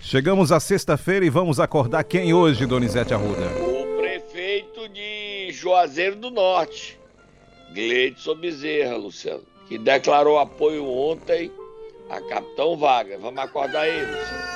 Chegamos 0.00 0.50
à 0.50 0.58
sexta-feira 0.58 1.24
e 1.24 1.30
vamos 1.30 1.60
acordar 1.60 2.02
quem 2.02 2.34
hoje, 2.34 2.66
Donizete 2.66 3.14
Arruda? 3.14 3.71
De 5.42 5.50
Juazeiro 5.50 6.14
do 6.14 6.30
Norte, 6.30 6.96
Gleidson 7.72 8.36
Bezerra, 8.36 8.96
Luciano, 8.96 9.44
que 9.66 9.76
declarou 9.76 10.38
apoio 10.38 10.86
ontem 10.88 11.50
a 12.08 12.20
Capitão 12.20 12.76
Wagner. 12.76 13.18
Vamos 13.18 13.42
acordar 13.42 13.88
ele, 13.88 14.06
Luciano. 14.06 14.52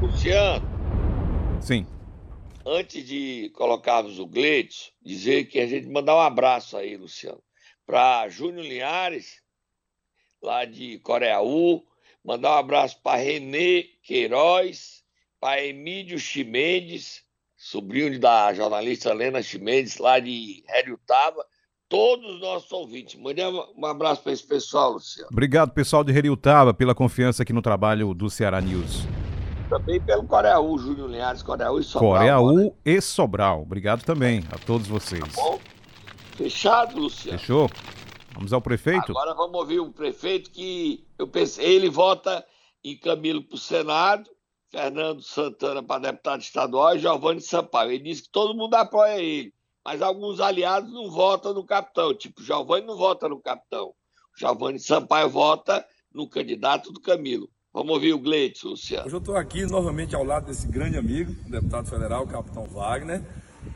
Luciano, 0.00 1.60
Sim. 1.60 1.86
antes 2.64 3.06
de 3.06 3.50
colocarmos 3.54 4.18
o 4.18 4.26
Gleidson, 4.26 4.90
dizer 5.02 5.44
que 5.44 5.60
a 5.60 5.66
gente 5.66 5.86
mandar 5.86 6.16
um 6.16 6.20
abraço 6.20 6.78
aí, 6.78 6.96
Luciano, 6.96 7.42
para 7.84 8.26
Júnior 8.30 8.64
Linhares, 8.64 9.41
lá 10.42 10.64
de 10.64 10.98
Coreaú, 10.98 11.82
mandar 12.24 12.56
um 12.56 12.58
abraço 12.58 12.98
para 13.02 13.18
Renê 13.20 13.84
Queiroz, 14.02 15.02
para 15.40 15.64
Emílio 15.64 16.18
Chimendes, 16.18 17.22
sobrinho 17.56 18.18
da 18.18 18.52
jornalista 18.52 19.10
Helena 19.10 19.42
Chimendes, 19.42 19.98
lá 19.98 20.18
de 20.18 20.64
Heriutaba, 20.68 21.44
todos 21.88 22.34
os 22.34 22.40
nossos 22.40 22.70
ouvintes. 22.72 23.20
Mandei 23.20 23.44
um 23.46 23.86
abraço 23.86 24.22
para 24.22 24.32
esse 24.32 24.46
pessoal, 24.46 24.92
Luciano. 24.92 25.28
Obrigado, 25.30 25.72
pessoal 25.72 26.02
de 26.02 26.12
Heriutaba, 26.12 26.74
pela 26.74 26.94
confiança 26.94 27.42
aqui 27.42 27.52
no 27.52 27.62
trabalho 27.62 28.12
do 28.14 28.28
Ceará 28.28 28.60
News. 28.60 29.06
Também 29.68 30.00
pelo 30.00 30.24
Coreaú, 30.24 30.78
Júnior 30.78 31.08
Linhares, 31.10 31.42
Coreaú 31.42 31.78
e 31.80 31.84
Sobral. 31.84 32.12
né? 32.12 32.18
Coreaú 32.18 32.76
e 32.84 33.00
Sobral. 33.00 33.62
Obrigado 33.62 34.04
também 34.04 34.44
a 34.52 34.58
todos 34.58 34.86
vocês. 34.86 35.22
Bom, 35.34 35.58
fechado, 36.36 36.98
Luciano. 36.98 37.38
Fechou? 37.38 37.70
Vamos 38.34 38.52
ao 38.52 38.60
prefeito? 38.60 39.12
Agora 39.12 39.34
vamos 39.34 39.58
ouvir 39.58 39.80
o 39.80 39.92
prefeito 39.92 40.50
que 40.50 41.06
eu 41.18 41.28
pensei, 41.28 41.64
ele 41.74 41.90
vota 41.90 42.44
em 42.82 42.96
Camilo 42.96 43.42
para 43.42 43.54
o 43.54 43.58
Senado, 43.58 44.30
Fernando 44.70 45.22
Santana 45.22 45.82
para 45.82 46.10
deputado 46.10 46.40
estadual 46.40 46.96
e 46.96 46.98
Giovanni 46.98 47.40
Sampaio. 47.40 47.90
Ele 47.90 48.04
disse 48.04 48.22
que 48.22 48.30
todo 48.30 48.56
mundo 48.56 48.74
apoia 48.74 49.22
ele, 49.22 49.52
mas 49.84 50.00
alguns 50.00 50.40
aliados 50.40 50.92
não 50.92 51.10
votam 51.10 51.52
no 51.52 51.64
capitão, 51.64 52.14
tipo, 52.14 52.42
Giovanni 52.42 52.86
não 52.86 52.96
vota 52.96 53.28
no 53.28 53.40
capitão. 53.40 53.92
Giovanni 54.38 54.78
Sampaio 54.78 55.28
vota 55.28 55.84
no 56.12 56.28
candidato 56.28 56.90
do 56.90 57.00
Camilo. 57.00 57.48
Vamos 57.72 57.92
ouvir 57.92 58.12
o 58.12 58.18
Gleitson, 58.18 58.68
Luciano. 58.68 59.06
Hoje 59.06 59.14
eu 59.14 59.18
estou 59.18 59.36
aqui 59.36 59.64
novamente 59.64 60.14
ao 60.14 60.24
lado 60.24 60.46
desse 60.46 60.66
grande 60.66 60.98
amigo, 60.98 61.32
o 61.46 61.50
deputado 61.50 61.88
federal, 61.88 62.26
capitão 62.26 62.64
Wagner, 62.64 63.22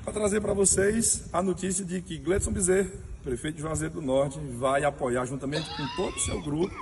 para 0.05 0.13
trazer 0.13 0.41
para 0.41 0.53
vocês 0.53 1.29
a 1.33 1.43
notícia 1.43 1.85
de 1.85 2.03
que 2.03 2.19
Gledson 2.19 2.53
Bezerra, 2.53 2.91
prefeito 3.27 3.57
de 3.57 3.63
Juazeiro 3.63 3.95
do 3.95 4.01
Norte, 4.01 4.39
vai 4.57 4.85
apoiar, 4.85 5.27
juntamente 5.27 5.69
com 5.77 5.85
todo 5.97 6.15
o 6.15 6.21
seu 6.21 6.41
grupo, 6.41 6.73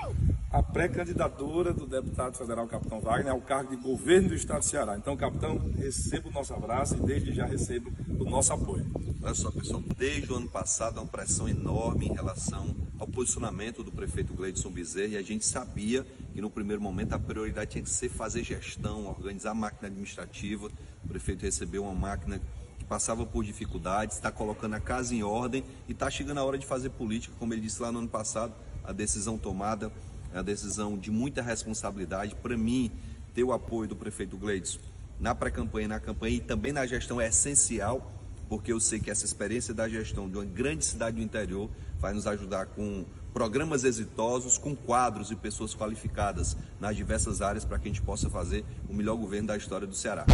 a 0.50 0.62
pré-candidatura 0.62 1.72
do 1.72 1.86
deputado 1.86 2.36
federal 2.36 2.66
capitão 2.68 3.00
Wagner 3.00 3.32
ao 3.32 3.40
cargo 3.40 3.74
de 3.74 3.82
governo 3.82 4.28
do 4.28 4.34
estado 4.34 4.58
do 4.58 4.66
Ceará. 4.66 4.94
Então, 4.94 5.16
capitão, 5.16 5.56
receba 5.74 6.28
o 6.28 6.32
nosso 6.32 6.52
abraço 6.52 6.96
e 6.96 7.00
desde 7.00 7.32
já 7.32 7.46
receba 7.46 7.90
o 8.20 8.24
nosso 8.24 8.52
apoio. 8.52 8.84
Olha 9.22 9.34
só, 9.34 9.50
pessoal, 9.50 9.82
desde 9.96 10.30
o 10.30 10.36
ano 10.36 10.46
passado 10.46 10.98
há 10.98 11.00
uma 11.00 11.08
pressão 11.08 11.48
enorme 11.48 12.08
em 12.08 12.12
relação 12.12 12.76
ao 12.98 13.06
posicionamento 13.06 13.82
do 13.82 13.90
prefeito 13.90 14.34
Gleidson 14.34 14.68
Bezerra 14.68 15.14
e 15.14 15.16
a 15.16 15.22
gente 15.22 15.46
sabia 15.46 16.04
que 16.34 16.42
no 16.42 16.50
primeiro 16.50 16.82
momento 16.82 17.14
a 17.14 17.18
prioridade 17.18 17.70
tinha 17.70 17.82
que 17.82 17.88
ser 17.88 18.10
fazer 18.10 18.44
gestão, 18.44 19.06
organizar 19.06 19.52
a 19.52 19.54
máquina 19.54 19.88
administrativa. 19.88 20.70
O 21.02 21.08
prefeito 21.08 21.40
recebeu 21.40 21.84
uma 21.84 21.94
máquina 21.94 22.38
passava 22.88 23.24
por 23.24 23.44
dificuldades, 23.44 24.16
está 24.16 24.30
colocando 24.30 24.74
a 24.74 24.80
casa 24.80 25.14
em 25.14 25.22
ordem 25.22 25.64
e 25.88 25.92
está 25.92 26.10
chegando 26.10 26.38
a 26.38 26.44
hora 26.44 26.58
de 26.58 26.66
fazer 26.66 26.90
política, 26.90 27.34
como 27.38 27.52
ele 27.54 27.60
disse 27.60 27.80
lá 27.80 27.90
no 27.90 27.98
ano 27.98 28.08
passado, 28.08 28.52
a 28.82 28.92
decisão 28.92 29.38
tomada 29.38 29.90
é 30.32 30.36
uma 30.36 30.44
decisão 30.44 30.98
de 30.98 31.10
muita 31.10 31.42
responsabilidade. 31.42 32.34
Para 32.34 32.56
mim, 32.56 32.90
ter 33.34 33.44
o 33.44 33.52
apoio 33.52 33.88
do 33.88 33.96
prefeito 33.96 34.36
Gleidson 34.36 34.78
na 35.18 35.34
pré-campanha, 35.34 35.88
na 35.88 36.00
campanha 36.00 36.36
e 36.36 36.40
também 36.40 36.72
na 36.72 36.84
gestão 36.86 37.20
é 37.20 37.28
essencial 37.28 38.10
porque 38.48 38.72
eu 38.72 38.80
sei 38.80 39.00
que 39.00 39.10
essa 39.10 39.24
experiência 39.24 39.72
da 39.72 39.88
gestão 39.88 40.28
de 40.28 40.36
uma 40.36 40.44
grande 40.44 40.84
cidade 40.84 41.16
do 41.16 41.22
interior 41.22 41.70
vai 41.98 42.12
nos 42.12 42.26
ajudar 42.26 42.66
com 42.66 43.04
programas 43.32 43.84
exitosos, 43.84 44.58
com 44.58 44.76
quadros 44.76 45.30
e 45.30 45.36
pessoas 45.36 45.74
qualificadas 45.74 46.56
nas 46.78 46.96
diversas 46.96 47.42
áreas 47.42 47.64
para 47.64 47.78
que 47.78 47.88
a 47.88 47.90
gente 47.90 48.02
possa 48.02 48.30
fazer 48.30 48.64
o 48.88 48.94
melhor 48.94 49.16
governo 49.16 49.48
da 49.48 49.56
história 49.56 49.86
do 49.86 49.94
Ceará. 49.94 50.24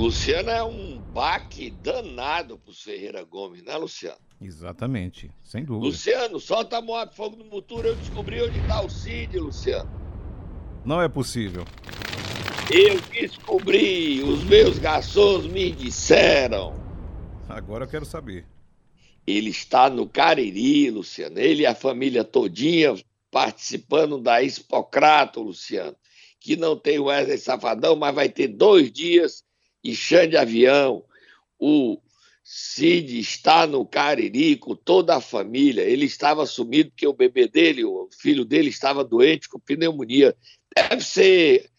Luciano 0.00 0.48
é 0.48 0.64
um 0.64 0.98
baque 1.12 1.70
danado 1.70 2.56
para 2.56 2.70
o 2.70 2.74
Ferreira 2.74 3.22
Gomes, 3.22 3.62
né, 3.62 3.76
Luciano? 3.76 4.16
Exatamente, 4.40 5.30
sem 5.44 5.62
dúvida. 5.62 5.88
Luciano, 5.88 6.40
solta 6.40 6.78
a 6.78 6.80
moto 6.80 7.14
fogo 7.14 7.36
no 7.36 7.44
motor, 7.44 7.84
eu 7.84 7.94
descobri 7.94 8.40
onde 8.40 8.58
está 8.60 8.80
o 8.80 8.88
Cid, 8.88 9.38
Luciano. 9.38 9.90
Não 10.86 11.02
é 11.02 11.06
possível. 11.06 11.66
Eu 12.70 12.98
descobri, 13.12 14.22
os 14.22 14.42
meus 14.44 14.78
garçons 14.78 15.44
me 15.44 15.70
disseram. 15.70 16.74
Agora 17.46 17.84
eu 17.84 17.88
quero 17.88 18.06
saber. 18.06 18.46
Ele 19.26 19.50
está 19.50 19.90
no 19.90 20.08
Cariri, 20.08 20.88
Luciano. 20.88 21.38
Ele 21.38 21.64
e 21.64 21.66
a 21.66 21.74
família 21.74 22.24
todinha 22.24 22.94
participando 23.30 24.18
da 24.18 24.42
Expocrato, 24.42 25.42
Luciano. 25.42 25.94
Que 26.40 26.56
não 26.56 26.74
tem 26.74 26.98
o 26.98 27.04
Wesley 27.04 27.36
Safadão, 27.36 27.96
mas 27.96 28.14
vai 28.14 28.30
ter 28.30 28.48
dois 28.48 28.90
dias 28.90 29.44
e 29.82 29.94
chão 29.94 30.26
de 30.26 30.36
avião. 30.36 31.04
O 31.58 31.98
Cid 32.42 33.18
está 33.18 33.66
no 33.66 33.86
Cariri 33.86 34.56
com 34.56 34.74
toda 34.74 35.16
a 35.16 35.20
família. 35.20 35.82
Ele 35.82 36.06
estava 36.06 36.46
sumido 36.46 36.90
porque 36.90 37.06
o 37.06 37.12
bebê 37.12 37.46
dele, 37.46 37.84
o 37.84 38.08
filho 38.18 38.44
dele, 38.44 38.68
estava 38.68 39.04
doente 39.04 39.48
com 39.48 39.60
pneumonia. 39.60 40.34
Deve 40.74 41.02
ser 41.02 41.70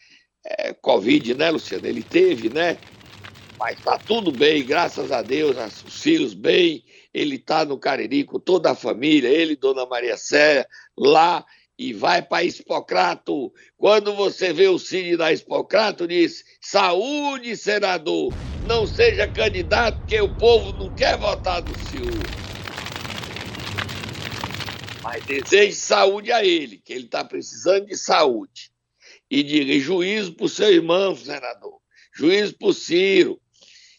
é, 0.45 0.73
Covid, 0.73 1.33
né, 1.35 1.51
Luciano? 1.51 1.85
Ele 1.85 2.03
teve, 2.03 2.49
né? 2.49 2.77
Mas 3.59 3.79
tá 3.79 3.97
tudo 3.97 4.31
bem, 4.31 4.65
graças 4.65 5.11
a 5.11 5.21
Deus, 5.21 5.55
os 5.85 6.01
filhos 6.01 6.33
bem. 6.33 6.83
Ele 7.13 7.37
tá 7.37 7.65
no 7.65 7.77
Cariri 7.77 8.23
com 8.23 8.39
toda 8.39 8.71
a 8.71 8.75
família, 8.75 9.27
ele 9.27 9.55
Dona 9.55 9.85
Maria 9.85 10.17
Célia, 10.17 10.65
lá 10.97 11.45
e 11.81 11.93
vai 11.93 12.21
para 12.21 12.43
Expocrato. 12.43 13.51
Quando 13.75 14.13
você 14.15 14.53
vê 14.53 14.67
o 14.67 14.77
Cid 14.77 15.17
da 15.17 15.33
Expocrato, 15.33 16.07
diz: 16.07 16.45
saúde, 16.61 17.57
senador, 17.57 18.31
não 18.67 18.85
seja 18.85 19.27
candidato, 19.27 19.97
porque 19.97 20.21
o 20.21 20.29
povo 20.35 20.73
não 20.73 20.93
quer 20.93 21.17
votar 21.17 21.63
no 21.63 21.73
senhor. 21.89 22.23
Mas 25.01 25.25
deseje 25.25 25.73
saúde 25.73 26.31
a 26.31 26.45
ele, 26.45 26.77
que 26.77 26.93
ele 26.93 27.05
está 27.05 27.23
precisando 27.23 27.87
de 27.87 27.97
saúde. 27.97 28.71
E 29.27 29.41
diga: 29.41 29.79
juízo 29.79 30.33
para 30.33 30.45
o 30.45 30.49
seu 30.49 30.71
irmão, 30.71 31.15
senador. 31.15 31.79
Juízo 32.13 32.55
para 32.59 32.67
o 32.67 32.73
Ciro, 32.75 33.41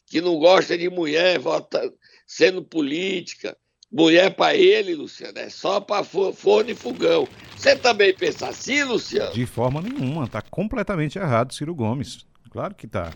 que 0.06 0.20
não 0.20 0.38
gosta 0.38 0.78
de 0.78 0.88
mulher, 0.88 1.40
vota 1.40 1.92
sendo 2.28 2.62
política. 2.62 3.58
Mulher 3.92 4.34
para 4.34 4.54
ele, 4.54 4.94
Luciano, 4.94 5.38
é 5.38 5.50
só 5.50 5.78
para 5.78 6.02
forno 6.02 6.70
e 6.70 6.74
fogão. 6.74 7.28
Você 7.54 7.76
também 7.76 8.14
pensa 8.14 8.48
assim, 8.48 8.82
Luciano? 8.84 9.34
De 9.34 9.44
forma 9.44 9.82
nenhuma, 9.82 10.26
tá 10.26 10.40
completamente 10.40 11.18
errado, 11.18 11.52
Ciro 11.52 11.74
Gomes. 11.74 12.24
Claro 12.50 12.74
que 12.74 12.86
tá. 12.86 13.12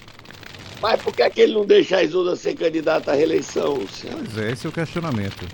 Mas 0.83 1.00
por 1.00 1.14
que, 1.14 1.23
é 1.23 1.30
que 1.30 1.40
ele 1.40 1.54
não 1.54 1.64
deixa 1.64 1.97
a 1.97 2.02
Isolda 2.02 2.37
ser 2.37 2.54
candidata 2.54 3.12
à 3.12 3.14
reeleição, 3.14 3.73
Luciano? 3.73 4.18
Pois 4.18 4.37
é, 4.37 4.52
esse 4.52 4.66
é 4.66 4.68
o 4.68 4.73
questionamento. 4.73 5.47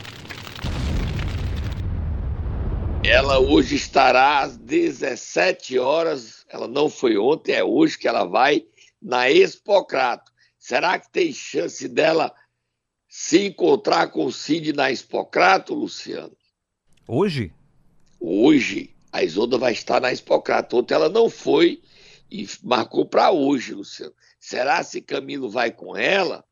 Ela 3.04 3.38
hoje 3.38 3.76
estará 3.76 4.40
às 4.40 4.56
17 4.56 5.78
horas. 5.78 6.44
Ela 6.48 6.66
não 6.66 6.90
foi 6.90 7.16
ontem, 7.16 7.52
é 7.52 7.62
hoje 7.62 7.96
que 7.96 8.08
ela 8.08 8.24
vai 8.24 8.64
na 9.00 9.30
Expocrato. 9.30 10.32
Será 10.58 10.98
que 10.98 11.10
tem 11.10 11.32
chance 11.32 11.88
dela 11.88 12.32
se 13.14 13.44
encontrar 13.44 14.06
com 14.06 14.24
o 14.24 14.32
Cid 14.32 14.72
na 14.72 14.90
Expocrato, 14.90 15.74
Luciano? 15.74 16.34
Hoje? 17.06 17.52
Hoje. 18.18 18.96
A 19.12 19.22
Isolda 19.22 19.58
vai 19.58 19.74
estar 19.74 20.00
na 20.00 20.10
Expocrato. 20.10 20.78
Ontem 20.78 20.94
ela 20.94 21.10
não 21.10 21.28
foi 21.28 21.82
e 22.30 22.48
marcou 22.62 23.04
para 23.04 23.30
hoje, 23.30 23.74
Luciano. 23.74 24.14
Será 24.40 24.82
se 24.82 25.02
Camilo 25.02 25.50
vai 25.50 25.70
com 25.70 25.94
ela 25.94 26.42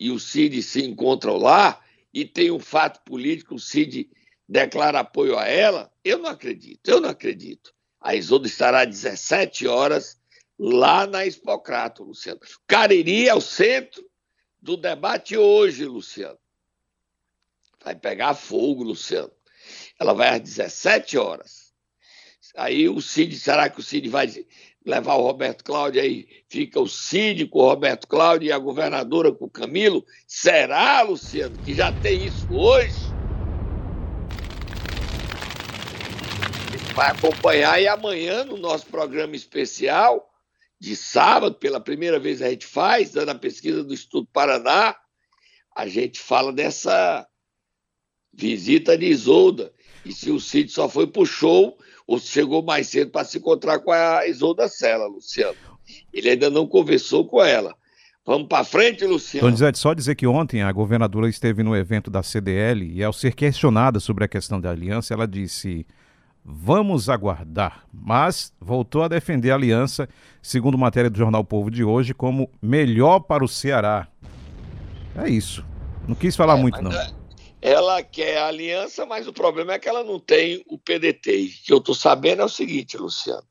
e 0.00 0.10
o 0.10 0.18
Cid 0.18 0.60
se 0.64 0.84
encontram 0.84 1.36
lá? 1.36 1.80
E 2.12 2.24
tem 2.24 2.50
um 2.50 2.58
fato 2.58 3.00
político: 3.04 3.54
o 3.54 3.60
Cid 3.60 4.10
declara 4.48 4.98
apoio 4.98 5.38
a 5.38 5.46
ela, 5.46 5.92
eu 6.02 6.18
não 6.18 6.30
acredito, 6.30 6.88
eu 6.88 7.00
não 7.00 7.10
acredito. 7.10 7.72
A 8.00 8.16
Isolda 8.16 8.48
estará 8.48 8.80
às 8.80 8.88
17 8.88 9.68
horas 9.68 10.18
lá 10.58 11.06
na 11.06 11.24
Expocrato, 11.24 12.02
Luciano. 12.02 12.40
Cariri 12.66 13.28
é 13.28 13.34
o 13.34 13.40
centro 13.40 14.07
do 14.60 14.76
debate 14.76 15.36
hoje, 15.36 15.84
Luciano. 15.84 16.38
Vai 17.82 17.94
pegar 17.94 18.34
fogo, 18.34 18.82
Luciano. 18.82 19.30
Ela 19.98 20.12
vai 20.12 20.28
às 20.28 20.40
17 20.40 21.16
horas. 21.16 21.72
Aí 22.56 22.88
o 22.88 23.00
Cid, 23.00 23.38
será 23.38 23.68
que 23.68 23.80
o 23.80 23.82
Cid 23.82 24.08
vai 24.08 24.26
levar 24.84 25.14
o 25.14 25.22
Roberto 25.22 25.62
Cláudio 25.62 26.02
aí? 26.02 26.28
Fica 26.48 26.80
o 26.80 26.88
Cid 26.88 27.46
com 27.46 27.60
o 27.60 27.68
Roberto 27.68 28.06
Cláudio 28.08 28.48
e 28.48 28.52
a 28.52 28.58
governadora 28.58 29.32
com 29.32 29.44
o 29.44 29.50
Camilo? 29.50 30.04
Será, 30.26 31.02
Luciano, 31.02 31.56
que 31.58 31.74
já 31.74 31.92
tem 32.00 32.26
isso 32.26 32.52
hoje? 32.52 32.96
Vai 36.94 37.12
acompanhar 37.12 37.80
e 37.80 37.86
amanhã 37.86 38.44
no 38.44 38.56
nosso 38.56 38.86
programa 38.86 39.36
especial 39.36 40.28
de 40.80 40.94
sábado, 40.94 41.56
pela 41.56 41.80
primeira 41.80 42.18
vez 42.18 42.40
a 42.40 42.50
gente 42.50 42.66
faz, 42.66 43.10
dando 43.10 43.30
a 43.30 43.34
pesquisa 43.34 43.82
do 43.82 43.92
Instituto 43.92 44.28
Paraná, 44.32 44.94
a 45.74 45.86
gente 45.86 46.20
fala 46.20 46.52
dessa 46.52 47.26
visita 48.32 48.96
de 48.96 49.06
Isolda. 49.06 49.72
E 50.04 50.12
se 50.12 50.30
o 50.30 50.40
Cid 50.40 50.70
só 50.70 50.88
foi 50.88 51.06
pro 51.06 51.26
show, 51.26 51.76
ou 52.06 52.18
chegou 52.18 52.62
mais 52.62 52.88
cedo 52.88 53.10
para 53.10 53.24
se 53.24 53.38
encontrar 53.38 53.80
com 53.80 53.92
a 53.92 54.26
Isolda 54.26 54.68
Sela, 54.68 55.06
Luciano. 55.06 55.56
Ele 56.12 56.30
ainda 56.30 56.48
não 56.48 56.66
conversou 56.66 57.26
com 57.26 57.42
ela. 57.42 57.74
Vamos 58.24 58.48
para 58.48 58.64
frente, 58.64 59.04
Luciano. 59.04 59.46
Donizete, 59.46 59.78
só 59.78 59.94
dizer 59.94 60.14
que 60.14 60.26
ontem 60.26 60.62
a 60.62 60.70
governadora 60.70 61.28
esteve 61.28 61.62
no 61.62 61.74
evento 61.74 62.10
da 62.10 62.22
CDL 62.22 62.84
e 62.92 63.02
ao 63.02 63.12
ser 63.12 63.34
questionada 63.34 63.98
sobre 64.00 64.24
a 64.24 64.28
questão 64.28 64.60
da 64.60 64.70
aliança, 64.70 65.14
ela 65.14 65.26
disse: 65.26 65.86
Vamos 66.50 67.10
aguardar. 67.10 67.86
Mas 67.92 68.54
voltou 68.58 69.02
a 69.02 69.08
defender 69.08 69.50
a 69.50 69.54
aliança, 69.54 70.08
segundo 70.40 70.78
matéria 70.78 71.10
do 71.10 71.18
Jornal 71.18 71.44
Povo 71.44 71.70
de 71.70 71.84
hoje, 71.84 72.14
como 72.14 72.50
melhor 72.62 73.20
para 73.20 73.44
o 73.44 73.48
Ceará. 73.48 74.08
É 75.14 75.28
isso. 75.28 75.62
Não 76.08 76.14
quis 76.14 76.34
falar 76.34 76.56
é, 76.56 76.60
muito, 76.62 76.80
não. 76.80 76.90
É, 76.90 77.12
ela 77.60 78.02
quer 78.02 78.38
a 78.38 78.46
aliança, 78.46 79.04
mas 79.04 79.28
o 79.28 79.32
problema 79.32 79.74
é 79.74 79.78
que 79.78 79.90
ela 79.90 80.02
não 80.02 80.18
tem 80.18 80.64
o 80.66 80.78
PDT. 80.78 81.30
O 81.32 81.66
que 81.66 81.72
eu 81.74 81.78
estou 81.78 81.94
sabendo 81.94 82.40
é 82.40 82.44
o 82.46 82.48
seguinte, 82.48 82.96
Luciano. 82.96 83.46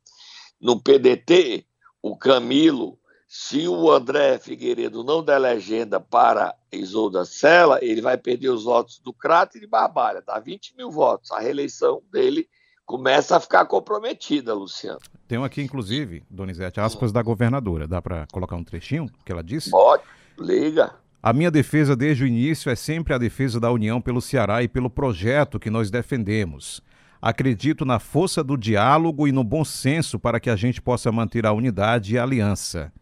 No 0.60 0.82
PDT, 0.82 1.68
o 2.02 2.18
Camilo, 2.18 2.98
se 3.28 3.68
o 3.68 3.92
André 3.92 4.40
Figueiredo 4.40 5.04
não 5.04 5.22
der 5.22 5.38
legenda 5.38 6.00
para 6.00 6.56
Isolda 6.72 7.26
Sela, 7.26 7.78
ele 7.80 8.02
vai 8.02 8.18
perder 8.18 8.50
os 8.50 8.64
votos 8.64 8.98
do 8.98 9.14
Crato 9.14 9.56
e 9.56 9.60
de 9.60 9.68
Barbalha. 9.68 10.24
Dá 10.26 10.40
20 10.40 10.76
mil 10.76 10.90
votos. 10.90 11.32
A 11.32 11.40
reeleição 11.40 12.02
dele 12.12 12.50
começa 12.88 13.36
a 13.36 13.40
ficar 13.40 13.66
comprometida, 13.66 14.54
Luciano. 14.54 15.00
Tem 15.28 15.44
aqui, 15.44 15.62
inclusive, 15.62 16.24
Donizete, 16.30 16.80
aspas 16.80 17.12
da 17.12 17.22
governadora. 17.22 17.86
Dá 17.86 18.02
para 18.02 18.26
colocar 18.32 18.56
um 18.56 18.64
trechinho 18.64 19.12
que 19.26 19.32
ela 19.32 19.44
disse? 19.44 19.70
Pode, 19.70 20.04
liga. 20.40 20.96
A 21.22 21.34
minha 21.34 21.52
defesa 21.52 21.96
desde 21.98 22.24
o 22.24 22.28
início 22.28 22.72
é 22.72 22.76
sempre 22.76 23.14
a 23.14 23.18
defesa 23.18 23.60
da 23.60 23.70
União 23.70 24.00
pelo 24.00 24.22
Ceará 24.22 24.64
e 24.64 24.70
pelo 24.70 24.90
projeto 24.90 25.60
que 25.60 25.70
nós 25.70 25.92
defendemos. 25.92 26.82
Acredito 27.22 27.84
na 27.84 28.00
força 28.00 28.42
do 28.42 28.56
diálogo 28.56 29.28
e 29.28 29.34
no 29.34 29.44
bom 29.44 29.66
senso 29.66 30.18
para 30.18 30.40
que 30.40 30.50
a 30.50 30.56
gente 30.56 30.82
possa 30.82 31.12
manter 31.12 31.46
a 31.46 31.52
unidade 31.52 32.16
e 32.16 32.18
a 32.18 32.24
aliança. 32.24 32.94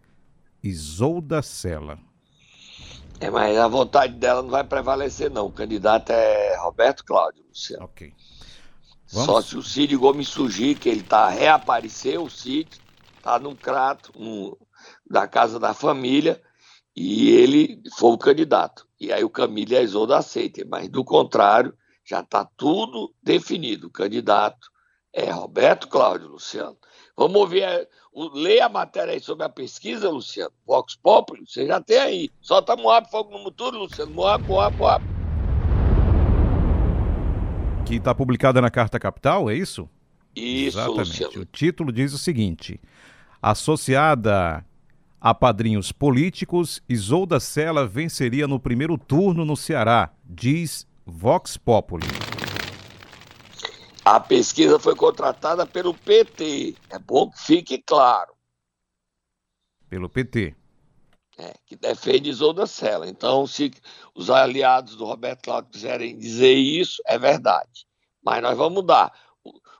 Isolda 0.63 1.43
Sela. 1.43 1.99
É, 3.19 3.29
mas 3.29 3.55
a 3.55 3.67
vontade 3.67 4.13
dela 4.13 4.41
não 4.41 4.49
vai 4.49 4.63
prevalecer, 4.63 5.29
não. 5.29 5.45
O 5.45 5.51
candidato 5.51 6.11
é 6.11 6.57
Roberto 6.57 7.05
Cláudio, 7.05 7.43
Luciano. 7.47 7.85
Ok. 7.85 8.11
Vamos? 9.11 9.25
Só 9.25 9.41
se 9.41 9.57
o 9.57 9.63
Cid 9.63 9.95
Gomes 9.95 10.27
surgir, 10.27 10.75
que 10.75 10.89
ele 10.89 11.03
tá 11.03 11.29
reapareceu, 11.29 12.23
o 12.23 12.29
Cid 12.29 12.67
tá 13.21 13.39
num 13.39 13.55
crato 13.55 14.11
da 15.09 15.27
casa 15.27 15.59
da 15.59 15.73
família 15.73 16.41
e 16.95 17.29
ele 17.29 17.81
foi 17.97 18.11
o 18.11 18.17
candidato. 18.17 18.87
E 18.99 19.11
aí 19.11 19.23
o 19.23 19.29
Camilo 19.29 19.73
e 19.73 19.77
a 19.77 19.81
Isolda 19.81 20.17
aceitem, 20.17 20.65
mas 20.65 20.89
do 20.89 21.03
contrário, 21.03 21.75
já 22.03 22.21
está 22.21 22.45
tudo 22.45 23.13
definido. 23.21 23.87
O 23.87 23.91
candidato 23.91 24.69
é 25.13 25.29
Roberto 25.29 25.87
Cláudio 25.87 26.27
Luciano. 26.27 26.77
Vamos 27.17 27.37
ouvir, 27.37 27.63
ler 28.33 28.61
a 28.61 28.69
matéria 28.69 29.13
aí 29.13 29.19
sobre 29.19 29.45
a 29.45 29.49
pesquisa, 29.49 30.09
Luciano. 30.09 30.53
Vox 30.65 30.95
Populi, 30.95 31.45
você 31.47 31.65
já 31.65 31.81
tem 31.81 31.97
aí. 31.97 32.29
Solta 32.41 32.75
Moab, 32.75 33.09
fogo 33.09 33.31
no 33.31 33.39
motor, 33.39 33.73
Luciano. 33.73 34.13
Moab, 34.13 34.45
Moab, 34.45 34.77
Moab 34.77 35.05
que 37.85 37.95
está 37.95 38.15
publicada 38.15 38.59
na 38.59 38.71
Carta 38.71 38.99
Capital, 38.99 39.49
é 39.49 39.55
isso? 39.55 39.87
Isso, 40.35 40.79
Exatamente. 40.79 41.23
Luciano. 41.23 41.41
O 41.41 41.45
título 41.45 41.91
diz 41.91 42.13
o 42.13 42.17
seguinte: 42.17 42.81
Associada 43.41 44.65
a 45.21 45.33
padrinhos 45.33 45.91
políticos, 45.91 46.81
Isolda 46.89 47.39
Sela 47.39 47.87
venceria 47.87 48.47
no 48.47 48.59
primeiro 48.59 48.97
turno 48.97 49.45
no 49.45 49.55
Ceará, 49.55 50.11
diz 50.23 50.87
Vox 51.05 51.57
Populi. 51.57 52.07
A 54.03 54.19
pesquisa 54.19 54.77
foi 54.79 54.95
contratada 54.95 55.65
pelo 55.65 55.93
PT. 55.93 56.75
É 56.89 56.99
bom 56.99 57.29
que 57.29 57.41
fique 57.41 57.77
claro. 57.79 58.33
Pelo 59.89 60.09
PT. 60.09 60.55
É, 61.37 61.53
que 61.65 61.75
defende 61.75 62.29
Isolda 62.29 62.65
Sela. 62.65 63.09
Então, 63.09 63.45
se 63.45 63.69
os 64.13 64.29
aliados 64.29 64.95
do 64.95 65.03
Roberto 65.03 65.43
Cláudio 65.43 65.69
quiserem 65.69 66.17
dizer 66.17 66.53
isso, 66.53 67.01
é 67.05 67.19
verdade. 67.19 67.85
Mas 68.23 68.41
nós 68.41 68.57
vamos 68.57 68.75
mudar. 68.75 69.11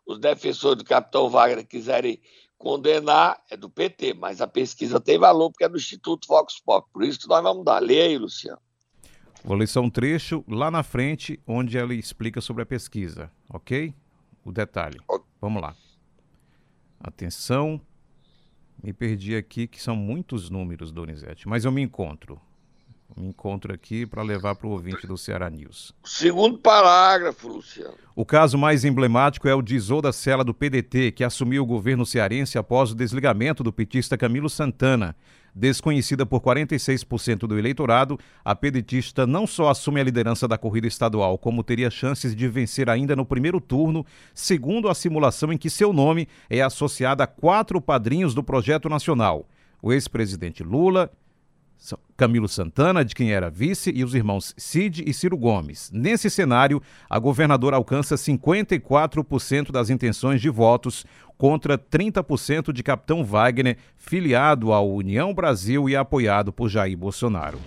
Os 0.05 0.19
defensores 0.19 0.77
do 0.77 0.83
capitão 0.83 1.29
Wagner 1.29 1.65
quiserem 1.65 2.19
condenar, 2.57 3.41
é 3.49 3.55
do 3.55 3.69
PT, 3.69 4.13
mas 4.15 4.41
a 4.41 4.47
pesquisa 4.47 4.99
tem 4.99 5.17
valor 5.17 5.49
porque 5.49 5.63
é 5.63 5.69
do 5.69 5.77
Instituto 5.77 6.27
Vox 6.27 6.59
Pop. 6.59 6.87
Por 6.91 7.03
isso 7.03 7.19
que 7.19 7.27
nós 7.27 7.41
vamos 7.41 7.59
mudar. 7.59 7.79
Leia 7.79 8.03
aí, 8.03 8.17
Luciano. 8.17 8.59
Vou 9.43 9.55
ler 9.55 9.67
só 9.67 9.79
um 9.79 9.89
trecho 9.89 10.43
lá 10.47 10.71
na 10.71 10.81
frente, 10.81 11.39
onde 11.45 11.77
ela 11.77 11.93
explica 11.93 12.41
sobre 12.41 12.63
a 12.63 12.65
pesquisa, 12.65 13.31
ok? 13.49 13.93
O 14.43 14.51
detalhe. 14.51 14.99
Vamos 15.39 15.61
lá. 15.61 15.75
Atenção, 16.99 17.79
me 18.86 18.93
perdi 18.93 19.36
aqui, 19.36 19.65
que 19.65 19.82
são 19.82 19.95
muitos 19.95 20.48
números, 20.52 20.91
Donizete, 20.91 21.50
mas 21.50 21.65
eu 21.65 21.71
me 21.71 21.82
encontro. 21.82 22.39
Me 23.17 23.30
encontro 23.30 23.74
aqui 23.74 24.06
para 24.06 24.21
levar 24.21 24.54
para 24.56 24.67
o 24.67 24.71
ouvinte 24.71 25.08
do 25.08 25.17
Ceará 25.17 25.50
News. 25.50 25.91
Segundo 26.04 26.60
parágrafo, 26.60 27.48
Luciano. 27.48 27.95
O 28.15 28.24
caso 28.24 28.60
mais 28.60 28.86
emblemático 28.86 29.48
é 29.48 29.56
o 29.56 29.62
de 29.62 29.76
Isolda 29.76 30.12
Sela 30.12 30.43
do 30.43 30.54
PDT, 30.54 31.13
que 31.13 31.24
assumiu 31.24 31.63
o 31.63 31.65
governo 31.65 32.06
cearense 32.06 32.60
após 32.60 32.91
o 32.91 32.95
desligamento 32.95 33.63
do 33.63 33.74
petista 33.74 34.17
Camilo 34.17 34.50
Santana. 34.50 35.15
Desconhecida 35.57 36.25
por 36.25 36.41
46% 36.41 37.47
do 37.47 37.57
eleitorado, 37.57 38.19
a 38.43 38.53
pedetista 38.53 39.25
não 39.25 39.47
só 39.47 39.69
assume 39.69 40.01
a 40.01 40.03
liderança 40.03 40.49
da 40.49 40.57
corrida 40.57 40.85
estadual, 40.85 41.37
como 41.37 41.63
teria 41.63 41.89
chances 41.89 42.35
de 42.35 42.45
vencer 42.49 42.89
ainda 42.89 43.15
no 43.15 43.25
primeiro 43.25 43.61
turno, 43.61 44.05
segundo 44.33 44.89
a 44.89 44.93
simulação 44.93 45.53
em 45.53 45.57
que 45.57 45.69
seu 45.69 45.93
nome 45.93 46.27
é 46.49 46.61
associado 46.61 47.23
a 47.23 47.27
quatro 47.27 47.79
padrinhos 47.79 48.33
do 48.33 48.43
projeto 48.43 48.89
nacional: 48.89 49.47
o 49.81 49.93
ex-presidente 49.93 50.61
Lula, 50.61 51.09
Camilo 52.17 52.47
Santana, 52.47 53.03
de 53.03 53.13
quem 53.13 53.31
era 53.31 53.49
vice, 53.49 53.91
e 53.93 54.03
os 54.03 54.15
irmãos 54.15 54.53
Cid 54.57 55.03
e 55.05 55.13
Ciro 55.13 55.38
Gomes. 55.38 55.91
Nesse 55.93 56.29
cenário, 56.29 56.81
a 57.09 57.19
governadora 57.19 57.75
alcança 57.75 58.15
54% 58.15 59.71
das 59.71 59.89
intenções 59.89 60.41
de 60.41 60.49
votos 60.49 61.05
contra 61.38 61.77
30% 61.77 62.71
de 62.71 62.81
Capitão 62.81 63.23
Wagner, 63.23 63.77
filiado 63.97 64.71
à 64.71 64.81
União 64.81 65.33
Brasil 65.33 65.89
e 65.89 65.95
apoiado 65.95 66.53
por 66.53 66.69
Jair 66.69 66.97
Bolsonaro. 66.97 67.59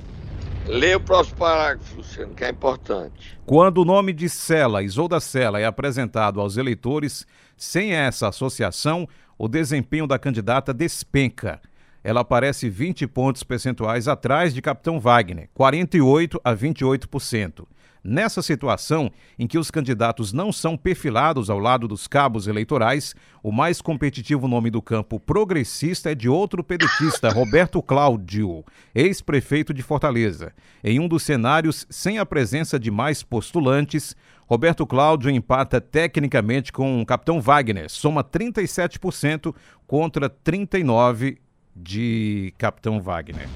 Leia 0.67 0.99
o 0.99 1.01
próximo 1.01 1.39
parágrafo, 1.39 1.97
Luciano, 1.97 2.35
que 2.35 2.45
é 2.45 2.51
importante. 2.51 3.39
Quando 3.47 3.79
o 3.79 3.85
nome 3.85 4.13
de 4.13 4.29
Sela, 4.29 4.83
Isolda 4.83 5.19
Sela, 5.19 5.59
é 5.59 5.65
apresentado 5.65 6.41
aos 6.41 6.59
eleitores, 6.59 7.27
sem 7.57 7.93
essa 7.93 8.29
associação, 8.29 9.09
o 9.39 9.49
desempenho 9.49 10.07
da 10.07 10.19
candidata 10.19 10.75
despenca 10.75 11.61
ela 12.09 12.23
aparece 12.23 12.71
20 12.71 13.07
pontos 13.07 13.43
percentuais 13.43 14.09
atrás 14.09 14.55
de 14.55 14.63
Capitão 14.63 14.99
Wagner, 14.99 15.51
48 15.53 16.41
a 16.43 16.57
28%. 16.57 17.67
Nessa 18.03 18.41
situação, 18.41 19.13
em 19.39 19.47
que 19.47 19.59
os 19.59 19.71
candidatos 19.71 20.33
não 20.33 20.51
são 20.51 20.75
perfilados 20.75 21.51
ao 21.51 21.59
lado 21.59 21.87
dos 21.87 22.07
cabos 22.07 22.47
eleitorais, 22.47 23.15
o 23.43 23.53
mais 23.53 23.83
competitivo 23.83 24.49
nome 24.49 24.71
do 24.71 24.81
campo 24.81 25.21
progressista 25.21 26.11
é 26.11 26.15
de 26.15 26.31
outro 26.31 26.65
pedetista, 26.65 27.29
Roberto 27.29 27.83
Cláudio, 27.83 28.65
ex-prefeito 28.95 29.75
de 29.75 29.83
Fortaleza. 29.83 30.55
Em 30.83 30.99
um 30.99 31.09
dos 31.09 31.23
cenários, 31.23 31.87
sem 31.91 32.19
a 32.19 32.25
presença 32.25 32.79
de 32.79 32.91
mais 32.91 33.23
postulantes, 33.23 34.17
Roberto 34.47 34.87
Cláudio 34.87 35.31
empata 35.31 35.79
tecnicamente 35.79 36.73
com 36.73 37.03
o 37.03 37.05
Capitão 37.05 37.39
Wagner, 37.39 37.91
soma 37.91 38.25
37% 38.25 39.55
contra 39.87 40.31
39% 40.31 41.37
de 41.79 42.53
Capitão 42.59 43.01
Wagner. 43.01 43.49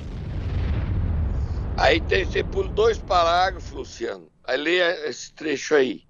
Aí 1.77 2.01
tem, 2.01 2.25
você 2.25 2.45
pula 2.45 2.69
dois 2.69 2.99
parágrafos, 2.99 3.71
Luciano. 3.73 4.29
Aí 4.45 4.57
leia 4.57 5.09
esse 5.09 5.33
trecho 5.33 5.75
aí. 5.75 6.05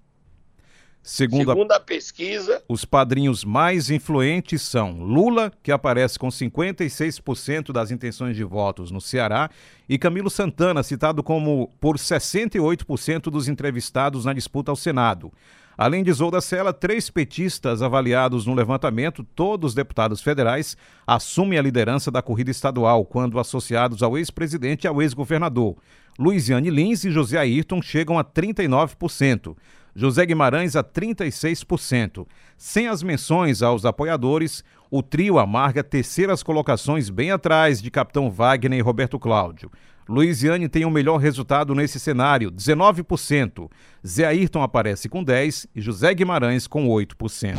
Segundo, 1.01 1.51
Segundo 1.51 1.71
a 1.73 1.81
pesquisa, 1.81 2.63
os 2.67 2.85
padrinhos 2.85 3.43
mais 3.43 3.89
influentes 3.89 4.61
são 4.61 5.03
Lula, 5.03 5.51
que 5.61 5.69
aparece 5.69 6.17
com 6.17 6.29
56% 6.29 7.73
das 7.73 7.91
intenções 7.91 8.37
de 8.37 8.43
votos 8.45 8.89
no 8.89 9.01
Ceará, 9.01 9.49
e 9.89 9.97
Camilo 9.97 10.29
Santana, 10.29 10.81
citado 10.81 11.21
como 11.21 11.69
por 11.81 11.97
68% 11.97 13.23
dos 13.23 13.49
entrevistados 13.49 14.23
na 14.23 14.31
disputa 14.31 14.71
ao 14.71 14.77
Senado. 14.77 15.29
Além 15.77 16.03
de 16.03 16.09
Isolda 16.11 16.39
Sela, 16.39 16.71
três 16.71 17.09
petistas 17.09 17.81
avaliados 17.81 18.45
no 18.45 18.53
levantamento, 18.53 19.23
todos 19.35 19.73
deputados 19.73 20.21
federais, 20.21 20.77
assumem 21.05 21.57
a 21.57 21.61
liderança 21.61 22.11
da 22.11 22.21
corrida 22.21 22.51
estadual 22.51 23.03
quando 23.05 23.39
associados 23.39 24.03
ao 24.03 24.17
ex-presidente 24.17 24.83
e 24.83 24.87
ao 24.87 25.01
ex-governador. 25.01 25.75
Luiziane 26.17 26.69
Lins 26.69 27.03
e 27.03 27.11
José 27.11 27.37
Ayrton 27.37 27.81
chegam 27.81 28.19
a 28.19 28.23
39%. 28.23 29.55
José 29.95 30.25
Guimarães 30.25 30.75
a 30.75 30.83
36%. 30.83 32.25
Sem 32.57 32.87
as 32.87 33.03
menções 33.03 33.61
aos 33.61 33.85
apoiadores, 33.85 34.63
o 34.89 35.03
trio 35.03 35.37
amarga 35.37 35.83
terceiras 35.83 36.41
colocações 36.41 37.09
bem 37.09 37.31
atrás 37.31 37.81
de 37.81 37.91
Capitão 37.91 38.29
Wagner 38.29 38.79
e 38.79 38.81
Roberto 38.81 39.19
Cláudio. 39.19 39.71
Luiziane 40.07 40.67
tem 40.67 40.85
o 40.85 40.87
um 40.87 40.91
melhor 40.91 41.17
resultado 41.17 41.73
nesse 41.73 41.99
cenário, 41.99 42.51
19%. 42.51 43.69
Zé 44.05 44.25
Ayrton 44.25 44.61
aparece 44.61 45.07
com 45.07 45.23
10% 45.23 45.69
e 45.75 45.81
José 45.81 46.13
Guimarães 46.13 46.67
com 46.67 46.87
8%. 46.87 47.57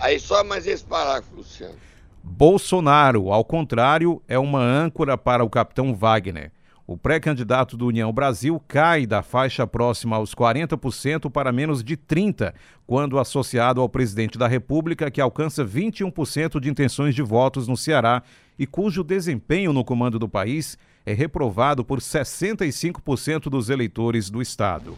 Aí 0.00 0.18
só 0.18 0.42
mais 0.42 0.66
esse 0.66 0.84
parágrafo, 0.84 1.36
Luciano. 1.36 1.74
Bolsonaro, 2.22 3.30
ao 3.30 3.44
contrário, 3.44 4.20
é 4.26 4.38
uma 4.38 4.60
âncora 4.60 5.16
para 5.16 5.44
o 5.44 5.50
capitão 5.50 5.94
Wagner. 5.94 6.50
O 6.86 6.98
pré-candidato 6.98 7.78
do 7.78 7.86
União 7.86 8.12
Brasil 8.12 8.62
cai 8.68 9.06
da 9.06 9.22
faixa 9.22 9.66
próxima 9.66 10.16
aos 10.16 10.34
40% 10.34 11.30
para 11.30 11.50
menos 11.50 11.82
de 11.82 11.96
30%, 11.96 12.52
quando 12.86 13.18
associado 13.18 13.80
ao 13.80 13.88
presidente 13.88 14.36
da 14.36 14.46
República, 14.46 15.10
que 15.10 15.20
alcança 15.20 15.64
21% 15.64 16.60
de 16.60 16.68
intenções 16.68 17.14
de 17.14 17.22
votos 17.22 17.66
no 17.66 17.76
Ceará 17.76 18.22
e 18.58 18.66
cujo 18.66 19.02
desempenho 19.02 19.72
no 19.72 19.82
comando 19.82 20.18
do 20.18 20.28
país 20.28 20.76
é 21.06 21.12
reprovado 21.12 21.84
por 21.84 22.00
65% 22.00 23.50
dos 23.50 23.70
eleitores 23.70 24.30
do 24.30 24.40
Estado. 24.40 24.96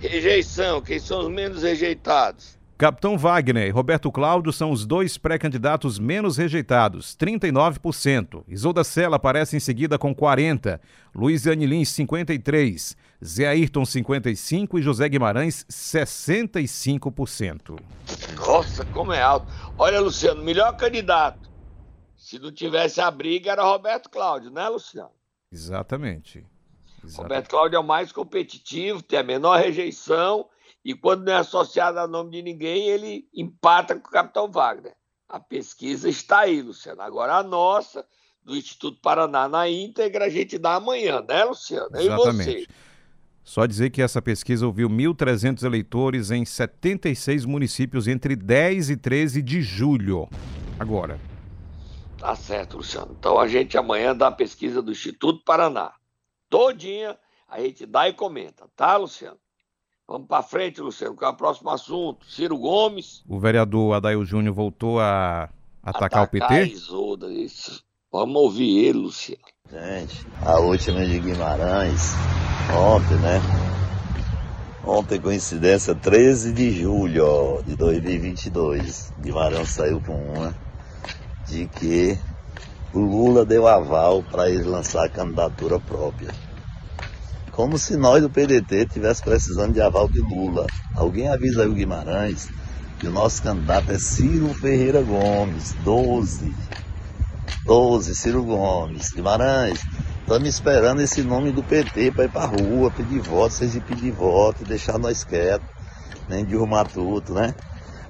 Rejeição, 0.00 0.80
quem 0.80 0.98
são 0.98 1.20
os 1.20 1.28
menos 1.28 1.62
rejeitados? 1.62 2.56
Capitão 2.78 3.16
Wagner 3.16 3.68
e 3.68 3.70
Roberto 3.70 4.12
Cláudio 4.12 4.52
são 4.52 4.70
os 4.70 4.84
dois 4.84 5.16
pré-candidatos 5.16 5.98
menos 5.98 6.36
rejeitados, 6.36 7.16
39%. 7.16 8.44
Isolda 8.46 8.84
Sela 8.84 9.16
aparece 9.16 9.56
em 9.56 9.60
seguida 9.60 9.98
com 9.98 10.14
40%, 10.14 10.78
Luiz 11.14 11.46
Anilins, 11.46 11.88
53%, 11.88 12.94
Zé 13.24 13.48
Ayrton, 13.48 13.82
55% 13.82 14.78
e 14.78 14.82
José 14.82 15.08
Guimarães, 15.08 15.64
65%. 15.70 17.78
Nossa, 18.36 18.84
como 18.84 19.10
é 19.10 19.22
alto. 19.22 19.50
Olha, 19.78 19.98
Luciano, 19.98 20.44
melhor 20.44 20.76
candidato. 20.76 21.50
Se 22.14 22.38
não 22.38 22.52
tivesse 22.52 23.00
a 23.00 23.10
briga, 23.10 23.52
era 23.52 23.62
Roberto 23.62 24.10
Cláudio, 24.10 24.50
né, 24.50 24.68
Luciano? 24.68 25.12
Exatamente. 25.56 26.46
Exatamente. 27.02 27.16
Roberto 27.16 27.48
Cláudio 27.48 27.76
é 27.76 27.80
o 27.80 27.84
mais 27.84 28.12
competitivo, 28.12 29.02
tem 29.02 29.18
a 29.18 29.22
menor 29.22 29.58
rejeição 29.58 30.48
e 30.84 30.94
quando 30.94 31.24
não 31.24 31.32
é 31.32 31.36
associado 31.36 31.98
a 31.98 32.06
nome 32.06 32.30
de 32.30 32.42
ninguém, 32.42 32.88
ele 32.88 33.26
empata 33.34 33.96
com 33.96 34.08
o 34.08 34.12
Capitão 34.12 34.50
Wagner. 34.50 34.94
A 35.28 35.40
pesquisa 35.40 36.08
está 36.08 36.40
aí, 36.40 36.62
Luciano. 36.62 37.02
Agora 37.02 37.36
a 37.36 37.42
nossa, 37.42 38.04
do 38.44 38.56
Instituto 38.56 39.00
Paraná 39.00 39.48
na 39.48 39.68
íntegra, 39.68 40.26
a 40.26 40.28
gente 40.28 40.58
dá 40.58 40.74
amanhã, 40.74 41.24
né, 41.28 41.42
Luciano? 41.44 41.88
Exatamente. 41.96 42.50
E 42.50 42.54
você. 42.54 42.66
Só 43.42 43.64
dizer 43.64 43.90
que 43.90 44.02
essa 44.02 44.20
pesquisa 44.20 44.66
ouviu 44.66 44.88
1.300 44.88 45.64
eleitores 45.64 46.30
em 46.30 46.44
76 46.44 47.44
municípios 47.44 48.06
entre 48.06 48.36
10 48.36 48.90
e 48.90 48.96
13 48.96 49.42
de 49.42 49.62
julho. 49.62 50.28
Agora. 50.78 51.18
Tá 52.26 52.34
certo, 52.34 52.78
Luciano. 52.78 53.14
Então 53.16 53.38
a 53.38 53.46
gente 53.46 53.78
amanhã 53.78 54.12
dá 54.12 54.26
a 54.26 54.32
pesquisa 54.32 54.82
do 54.82 54.90
Instituto 54.90 55.44
Paraná. 55.44 55.92
Todinha 56.50 57.16
a 57.48 57.60
gente 57.60 57.86
dá 57.86 58.08
e 58.08 58.12
comenta, 58.12 58.64
tá, 58.74 58.96
Luciano? 58.96 59.36
Vamos 60.08 60.26
para 60.26 60.42
frente, 60.42 60.80
Luciano, 60.80 61.14
qual 61.14 61.30
é 61.30 61.34
o 61.34 61.36
próximo 61.36 61.70
assunto? 61.70 62.26
Ciro 62.26 62.58
Gomes. 62.58 63.22
O 63.28 63.38
vereador 63.38 63.94
Adail 63.94 64.24
Júnior 64.24 64.52
voltou 64.52 64.98
a 64.98 65.48
atacar, 65.84 66.24
atacar 66.24 66.24
o 66.24 66.28
PT? 66.28 66.72
Isolda, 66.72 67.32
isso. 67.32 67.84
Vamos 68.10 68.34
ouvir 68.34 68.86
ele, 68.86 68.98
Luciano. 68.98 69.44
Gente, 69.70 70.26
a 70.44 70.58
última 70.58 71.06
de 71.06 71.20
Guimarães, 71.20 72.10
ontem, 72.76 73.18
né? 73.18 73.40
Ontem, 74.84 75.20
coincidência, 75.20 75.94
13 75.94 76.52
de 76.52 76.72
julho 76.72 77.62
de 77.64 77.76
2022. 77.76 79.12
Guimarães 79.20 79.68
saiu 79.68 80.00
com 80.00 80.12
uma 80.12 80.65
de 81.46 81.66
que 81.66 82.18
o 82.92 82.98
Lula 82.98 83.44
deu 83.44 83.66
aval 83.66 84.22
para 84.22 84.48
ele 84.48 84.64
lançar 84.64 85.08
candidatura 85.08 85.78
própria. 85.78 86.30
Como 87.52 87.78
se 87.78 87.96
nós 87.96 88.22
do 88.22 88.28
PDT 88.28 88.86
tivesse 88.86 89.22
precisando 89.22 89.72
de 89.72 89.80
aval 89.80 90.08
de 90.08 90.20
Lula. 90.20 90.66
Alguém 90.94 91.28
avisa 91.28 91.62
aí 91.62 91.68
o 91.68 91.74
Guimarães 91.74 92.48
que 92.98 93.06
o 93.06 93.10
nosso 93.10 93.42
candidato 93.42 93.92
é 93.92 93.98
Ciro 93.98 94.52
Ferreira 94.54 95.02
Gomes, 95.02 95.74
12. 95.84 96.54
12, 97.64 98.14
Ciro 98.14 98.42
Gomes. 98.42 99.12
Guimarães, 99.12 99.80
estamos 100.20 100.48
esperando 100.48 101.00
esse 101.00 101.22
nome 101.22 101.52
do 101.52 101.62
PT 101.62 102.12
para 102.12 102.24
ir 102.24 102.30
para 102.30 102.46
rua, 102.46 102.90
pedir 102.90 103.20
voto, 103.20 103.54
vocês 103.54 103.72
de 103.72 103.80
pedir 103.80 104.12
voto, 104.12 104.64
deixar 104.64 104.98
nós 104.98 105.24
quietos, 105.24 105.68
nem 106.28 106.44
de 106.44 106.56
o 106.56 106.66
matuto, 106.66 107.34
né? 107.34 107.54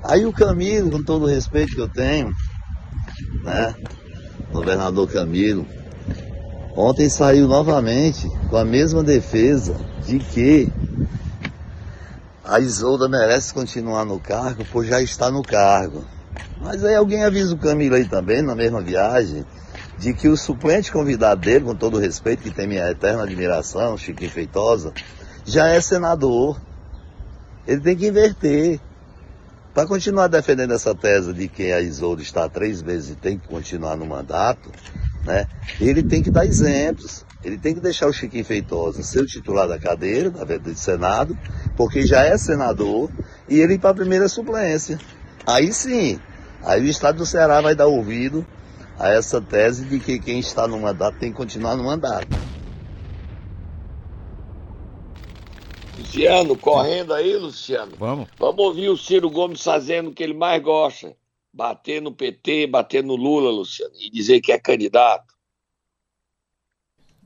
Aí 0.05 0.25
o 0.25 0.33
Camilo, 0.33 0.90
com 0.90 1.03
todo 1.03 1.25
o 1.25 1.29
respeito 1.29 1.75
que 1.75 1.81
eu 1.81 1.88
tenho, 1.88 2.31
né? 3.44 3.74
Governador 4.52 5.11
Camilo, 5.11 5.66
Ontem 6.76 7.09
saiu 7.09 7.48
novamente 7.48 8.29
com 8.50 8.57
a 8.59 8.64
mesma 8.64 9.02
defesa 9.02 9.74
de 10.05 10.18
que 10.18 10.68
a 12.44 12.61
Isolda 12.61 13.09
merece 13.09 13.55
continuar 13.55 14.05
no 14.05 14.20
cargo 14.20 14.62
por 14.66 14.85
já 14.85 15.00
estar 15.00 15.31
no 15.31 15.42
cargo. 15.42 16.05
Mas 16.61 16.85
aí 16.85 16.94
alguém 16.94 17.24
avisa 17.24 17.55
o 17.55 17.59
Camilo 17.59 17.94
aí 17.94 18.07
também, 18.07 18.42
na 18.42 18.55
mesma 18.55 18.83
viagem, 18.83 19.42
de 19.98 20.12
que 20.12 20.29
o 20.29 20.37
suplente 20.37 20.92
convidado 20.92 21.40
dele, 21.40 21.64
com 21.64 21.74
todo 21.74 21.96
o 21.96 22.00
respeito, 22.00 22.42
que 22.42 22.50
tem 22.50 22.68
minha 22.68 22.90
eterna 22.90 23.22
admiração, 23.22 23.96
Chiquinho 23.96 24.31
Feitosa, 24.31 24.92
já 25.46 25.68
é 25.68 25.81
senador. 25.81 26.61
Ele 27.66 27.81
tem 27.81 27.96
que 27.96 28.09
inverter. 28.09 28.81
Para 29.76 29.86
continuar 29.86 30.28
defendendo 30.28 30.72
essa 30.72 30.94
tese 30.94 31.34
de 31.34 31.48
que 31.48 31.70
a 31.70 31.82
Isolda 31.82 32.22
está 32.22 32.48
três 32.48 32.80
vezes 32.80 33.10
e 33.10 33.14
tem 33.14 33.38
que 33.38 33.46
continuar 33.46 33.94
no 33.94 34.06
mandato, 34.06 34.70
né? 35.22 35.46
Ele 35.78 36.02
tem 36.02 36.22
que 36.22 36.30
dar 36.30 36.46
exemplos. 36.46 37.26
Ele 37.44 37.58
tem 37.58 37.74
que 37.74 37.80
deixar 37.80 38.06
o 38.06 38.12
Chiquinho 38.12 38.42
Feitosa 38.42 39.02
ser 39.02 39.20
o 39.20 39.26
titular 39.26 39.68
da 39.68 39.78
cadeira, 39.78 40.30
da 40.30 40.56
do 40.56 40.74
Senado, 40.74 41.36
porque 41.76 42.06
já 42.06 42.24
é 42.24 42.38
senador, 42.38 43.10
e 43.50 43.60
ele 43.60 43.74
ir 43.74 43.78
para 43.78 43.90
a 43.90 43.94
primeira 43.94 44.30
suplência. 44.30 44.98
Aí 45.46 45.70
sim, 45.70 46.18
aí 46.64 46.80
o 46.80 46.88
Estado 46.88 47.18
do 47.18 47.26
Ceará 47.26 47.60
vai 47.60 47.74
dar 47.74 47.86
ouvido 47.86 48.46
a 48.98 49.10
essa 49.10 49.42
tese 49.42 49.84
de 49.84 50.00
que 50.00 50.18
quem 50.18 50.38
está 50.38 50.66
no 50.66 50.80
mandato 50.80 51.18
tem 51.18 51.30
que 51.30 51.36
continuar 51.36 51.76
no 51.76 51.84
mandato. 51.84 52.45
Luciano, 56.06 56.56
correndo 56.56 57.12
aí, 57.12 57.36
Luciano. 57.36 57.92
Vamos. 57.98 58.28
Vamos 58.38 58.64
ouvir 58.64 58.88
o 58.88 58.96
Ciro 58.96 59.28
Gomes 59.30 59.62
fazendo 59.62 60.10
o 60.10 60.12
que 60.12 60.22
ele 60.22 60.34
mais 60.34 60.62
gosta 60.62 61.16
bater 61.52 62.02
no 62.02 62.12
PT, 62.12 62.66
bater 62.66 63.02
no 63.02 63.16
Lula, 63.16 63.50
Luciano, 63.50 63.92
e 63.98 64.10
dizer 64.10 64.40
que 64.40 64.52
é 64.52 64.58
candidato. 64.58 65.34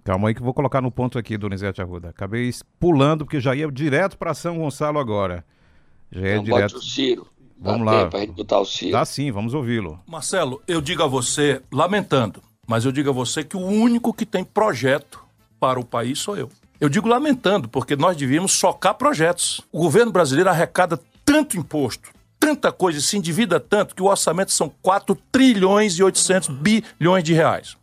Calma 0.04 0.28
aí 0.28 0.34
que 0.34 0.40
eu 0.40 0.44
vou 0.44 0.54
colocar 0.54 0.80
no 0.80 0.90
ponto 0.90 1.18
aqui, 1.18 1.36
Donizete 1.36 1.82
Arruda. 1.82 2.08
Acabei 2.08 2.50
pulando 2.78 3.24
porque 3.24 3.40
já 3.40 3.54
ia 3.54 3.70
direto 3.70 4.16
para 4.16 4.32
São 4.32 4.56
Gonçalo 4.58 4.98
agora. 4.98 5.44
Já 6.10 6.20
ia 6.26 6.36
Não, 6.36 6.44
direto. 6.44 6.76
o 6.76 6.82
Ciro. 6.82 7.26
Vamos 7.58 7.84
Dá 7.84 7.92
lá. 7.92 7.98
tempo 7.98 8.10
pra 8.12 8.20
gente 8.20 8.32
botar 8.32 8.60
o 8.60 8.64
Ciro. 8.64 8.92
Dá 8.92 9.04
sim, 9.04 9.30
vamos 9.30 9.52
ouvi-lo. 9.52 10.00
Marcelo, 10.06 10.62
eu 10.66 10.80
digo 10.80 11.02
a 11.02 11.06
você, 11.06 11.60
lamentando, 11.70 12.42
mas 12.66 12.84
eu 12.84 12.92
digo 12.92 13.10
a 13.10 13.12
você 13.12 13.44
que 13.44 13.56
o 13.56 13.60
único 13.60 14.14
que 14.14 14.24
tem 14.24 14.42
projeto 14.42 15.22
para 15.58 15.78
o 15.78 15.84
país 15.84 16.18
sou 16.18 16.36
eu. 16.36 16.48
Eu 16.80 16.88
digo 16.88 17.06
lamentando, 17.06 17.68
porque 17.68 17.94
nós 17.94 18.16
devíamos 18.16 18.52
socar 18.52 18.94
projetos. 18.94 19.60
O 19.70 19.78
governo 19.78 20.10
brasileiro 20.10 20.48
arrecada 20.48 20.98
tanto 21.24 21.58
imposto, 21.58 22.08
tanta 22.38 22.72
coisa, 22.72 23.00
se 23.00 23.18
endivida 23.18 23.60
tanto, 23.60 23.94
que 23.94 24.02
o 24.02 24.06
orçamento 24.06 24.50
são 24.50 24.72
4 24.80 25.14
trilhões 25.30 25.98
e 25.98 26.02
800 26.02 26.48
bilhões 26.48 27.22
de 27.22 27.34
reais. 27.34 27.76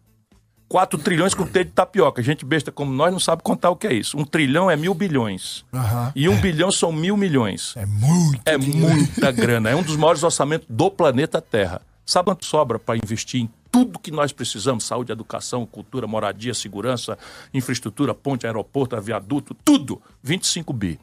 4 0.68 0.98
trilhões 1.00 1.34
com 1.34 1.46
T 1.46 1.64
de 1.64 1.72
tapioca. 1.72 2.22
Gente 2.22 2.44
besta 2.44 2.72
como 2.72 2.92
nós 2.92 3.12
não 3.12 3.20
sabe 3.20 3.42
contar 3.42 3.70
o 3.70 3.76
que 3.76 3.88
é 3.88 3.94
isso. 3.94 4.18
Um 4.18 4.26
trilhão 4.26 4.70
é 4.70 4.76
mil 4.76 4.94
bilhões. 4.94 5.64
Aham. 5.74 6.12
E 6.16 6.28
um 6.28 6.36
bilhão 6.42 6.72
são 6.72 6.92
mil 6.92 7.16
milhões. 7.16 7.74
É 7.78 7.86
muito. 7.86 8.42
É 8.46 8.58
muita 8.58 9.32
grana. 9.32 9.70
É 9.70 9.76
um 9.76 9.84
dos 9.84 9.96
maiores 9.96 10.24
orçamentos 10.24 10.68
do 10.70 10.92
planeta 10.92 11.40
Terra. 11.40 11.82
Sabe 12.06 12.26
quanto 12.26 12.46
sobra 12.46 12.80
para 12.80 12.98
investir 12.98 13.42
em 13.42 13.50
tudo 13.78 14.00
que 14.00 14.10
nós 14.10 14.32
precisamos? 14.32 14.86
Saúde, 14.86 15.12
educação, 15.12 15.64
cultura, 15.64 16.08
moradia, 16.08 16.52
segurança, 16.56 17.16
infraestrutura, 17.54 18.12
ponte, 18.12 18.48
aeroporto, 18.48 19.00
viaduto, 19.00 19.56
tudo. 19.64 20.02
25 20.24 20.74
bi. 20.74 21.00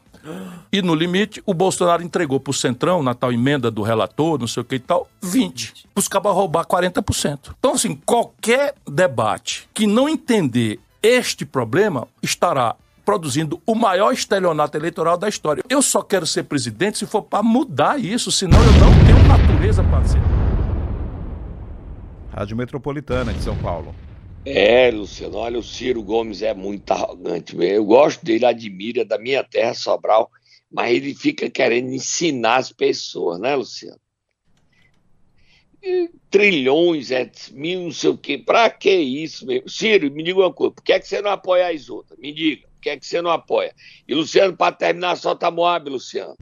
E 0.73 0.83
no 0.83 0.93
limite, 0.93 1.41
o 1.47 1.55
Bolsonaro 1.55 2.03
entregou 2.03 2.41
pro 2.41 2.53
Centrão, 2.53 3.01
na 3.01 3.15
tal 3.15 3.33
emenda 3.33 3.71
do 3.71 3.83
relator, 3.83 4.41
não 4.41 4.49
sei 4.49 4.63
o 4.63 4.65
que 4.65 4.75
e 4.75 4.81
tal, 4.81 5.09
20. 5.23 5.87
Os 5.95 6.09
cabas 6.09 6.35
roubar 6.35 6.67
40%. 6.67 7.55
Então, 7.57 7.75
assim, 7.75 7.95
qualquer 7.95 8.75
debate 8.89 9.69
que 9.73 9.87
não 9.87 10.09
entender 10.09 10.81
este 11.01 11.45
problema 11.45 12.09
estará 12.21 12.75
produzindo 13.05 13.61
o 13.65 13.77
maior 13.77 14.13
estelionato 14.13 14.77
eleitoral 14.77 15.17
da 15.17 15.29
história. 15.29 15.63
Eu 15.69 15.81
só 15.81 16.03
quero 16.03 16.27
ser 16.27 16.45
presidente 16.45 16.99
se 16.99 17.07
for 17.07 17.23
para 17.23 17.43
mudar 17.43 18.01
isso, 18.01 18.33
senão 18.33 18.59
eu 18.59 18.73
não 18.73 19.05
tenho 19.05 19.29
natureza 19.29 19.85
para 19.85 20.05
ser. 20.07 20.34
Rádio 22.35 22.57
Metropolitana 22.57 23.33
de 23.33 23.43
São 23.45 23.57
Paulo. 23.59 23.95
É, 24.45 24.91
Luciano, 24.91 25.37
olha, 25.37 25.59
o 25.59 25.63
Ciro 25.63 26.03
Gomes 26.03 26.43
é 26.43 26.53
muito 26.53 26.91
arrogante. 26.91 27.57
Eu 27.57 27.85
gosto 27.85 28.25
dele, 28.25 28.45
admiro, 28.45 29.01
é 29.01 29.05
da 29.05 29.17
minha 29.19 29.45
terra, 29.45 29.73
Sobral, 29.73 30.31
mas 30.71 30.97
ele 30.97 31.15
fica 31.15 31.49
querendo 31.49 31.93
ensinar 31.93 32.57
as 32.57 32.73
pessoas, 32.73 33.39
né, 33.39 33.55
Luciano? 33.55 34.01
Trilhões, 36.29 37.11
é, 37.11 37.31
mil, 37.53 37.83
não 37.83 37.93
sei 37.93 38.11
o 38.11 38.19
quê. 38.19 38.37
Pra 38.37 38.69
que 38.69 38.91
isso 38.91 39.47
mesmo? 39.47 39.69
Ciro, 39.69 40.11
me 40.11 40.23
diga 40.23 40.41
uma 40.41 40.53
coisa, 40.53 40.75
por 40.75 40.83
que, 40.83 40.93
é 40.93 40.99
que 40.99 41.07
você 41.07 41.23
não 41.23 41.31
apoia 41.31 41.69
as 41.69 41.89
outras? 41.89 42.19
Me 42.19 42.33
diga, 42.33 42.67
por 42.67 42.81
que, 42.81 42.91
é 42.91 42.99
que 42.99 43.07
você 43.07 43.23
não 43.23 43.31
apoia? 43.31 43.73
E, 44.09 44.15
Luciano, 44.15 44.57
para 44.57 44.75
terminar, 44.75 45.17
solta 45.17 45.51
Moab, 45.53 45.89
Luciano. 45.89 46.37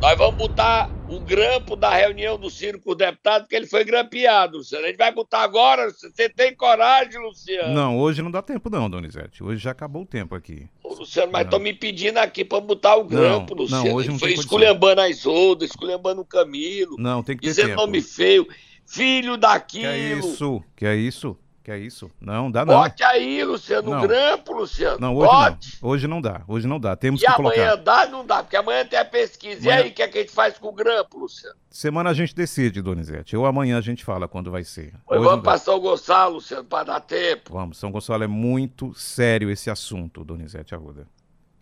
Nós 0.00 0.18
vamos 0.18 0.36
botar 0.36 0.95
o 1.08 1.20
grampo 1.20 1.76
da 1.76 1.90
reunião 1.90 2.38
do 2.38 2.50
Ciro 2.50 2.80
com 2.80 2.90
o 2.90 2.94
deputado, 2.94 3.42
porque 3.42 3.54
ele 3.54 3.66
foi 3.66 3.84
grampeado, 3.84 4.58
Luciano. 4.58 4.84
A 4.84 4.88
gente 4.88 4.96
vai 4.96 5.12
botar 5.12 5.40
agora. 5.40 5.90
Você 5.90 6.28
tem 6.28 6.54
coragem, 6.54 7.20
Luciano? 7.20 7.72
Não, 7.72 7.98
hoje 7.98 8.22
não 8.22 8.30
dá 8.30 8.42
tempo, 8.42 8.68
não, 8.68 8.90
Donizete. 8.90 9.42
Hoje 9.42 9.62
já 9.62 9.70
acabou 9.70 10.02
o 10.02 10.06
tempo 10.06 10.34
aqui. 10.34 10.68
Ô, 10.82 10.94
Luciano, 10.94 11.30
mas 11.32 11.44
estão 11.44 11.60
me 11.60 11.72
pedindo 11.72 12.18
aqui 12.18 12.44
para 12.44 12.60
botar 12.60 12.96
o 12.96 13.04
grampo, 13.04 13.54
não, 13.54 13.62
Luciano. 13.62 13.84
Não, 13.84 13.94
hoje 13.94 14.08
não 14.08 14.14
ele 14.16 14.20
foi 14.20 14.32
esculhambando 14.32 15.00
as 15.00 15.24
outras, 15.26 15.70
esculhambando 15.70 16.20
o 16.20 16.24
Camilo. 16.24 16.96
Não, 16.98 17.22
tem 17.22 17.36
que 17.36 17.42
ter 17.42 17.48
dizendo 17.48 17.68
tempo. 17.68 17.80
nome 17.80 18.02
feio. 18.02 18.46
Filho 18.84 19.36
daquilo. 19.36 19.84
Que 19.84 19.88
é 19.88 20.18
isso? 20.18 20.64
Que 20.76 20.86
é 20.86 20.96
isso? 20.96 21.36
Que 21.66 21.72
é 21.72 21.78
isso? 21.80 22.08
Não, 22.20 22.48
dá 22.48 22.64
não. 22.64 22.74
Bote 22.80 23.02
aí, 23.02 23.42
Luciano, 23.42 23.90
Não. 23.90 24.00
grampo, 24.00 24.52
Luciano. 24.52 24.98
Não, 25.00 25.16
hoje 25.16 25.28
Bote. 25.32 25.78
não. 25.82 25.88
Hoje 25.90 26.06
não 26.06 26.20
dá. 26.20 26.42
Hoje 26.46 26.68
não 26.68 26.78
dá. 26.78 26.94
Temos 26.94 27.20
E 27.20 27.26
que 27.26 27.32
amanhã 27.32 27.70
colocar. 27.70 27.76
dá? 27.82 28.06
Não 28.06 28.24
dá, 28.24 28.40
porque 28.44 28.54
amanhã 28.54 28.86
tem 28.86 28.96
a 28.96 29.04
pesquisa. 29.04 29.62
Amanhã- 29.62 29.80
E 29.80 29.82
aí, 29.82 29.90
o 29.90 29.92
que, 29.92 30.00
é 30.00 30.06
que 30.06 30.18
a 30.18 30.20
gente 30.20 30.30
faz 30.32 30.56
com 30.58 30.68
o 30.68 30.72
grampo, 30.72 31.18
Luciano? 31.18 31.56
Semana 31.68 32.10
a 32.10 32.14
gente 32.14 32.36
decide, 32.36 32.80
Donizete. 32.80 33.36
Ou 33.36 33.44
amanhã 33.46 33.78
a 33.78 33.80
gente 33.80 34.04
fala 34.04 34.28
quando 34.28 34.48
vai 34.48 34.62
ser. 34.62 34.94
Hoje 35.08 35.24
vamos 35.24 35.42
para 35.42 35.58
São 35.58 35.80
Gonçalo, 35.80 36.34
Luciano, 36.34 36.62
para 36.62 36.84
dar 36.84 37.00
tempo. 37.00 37.52
Vamos, 37.52 37.78
São 37.78 37.90
Gonçalo 37.90 38.22
é 38.22 38.28
muito 38.28 38.94
sério 38.94 39.50
esse 39.50 39.68
assunto, 39.68 40.22
Donizete 40.22 40.72
Arruda. 40.72 41.08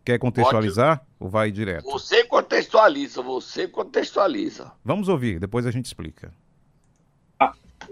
Quer 0.04 0.18
contextualizar 0.18 1.00
ou 1.18 1.30
vai 1.30 1.50
direto? 1.50 1.84
Você 1.90 2.24
contextualiza, 2.24 3.22
você 3.22 3.66
contextualiza. 3.66 4.70
Vamos 4.84 5.08
ouvir, 5.08 5.40
depois 5.40 5.64
a 5.66 5.70
gente 5.70 5.86
explica. 5.86 6.30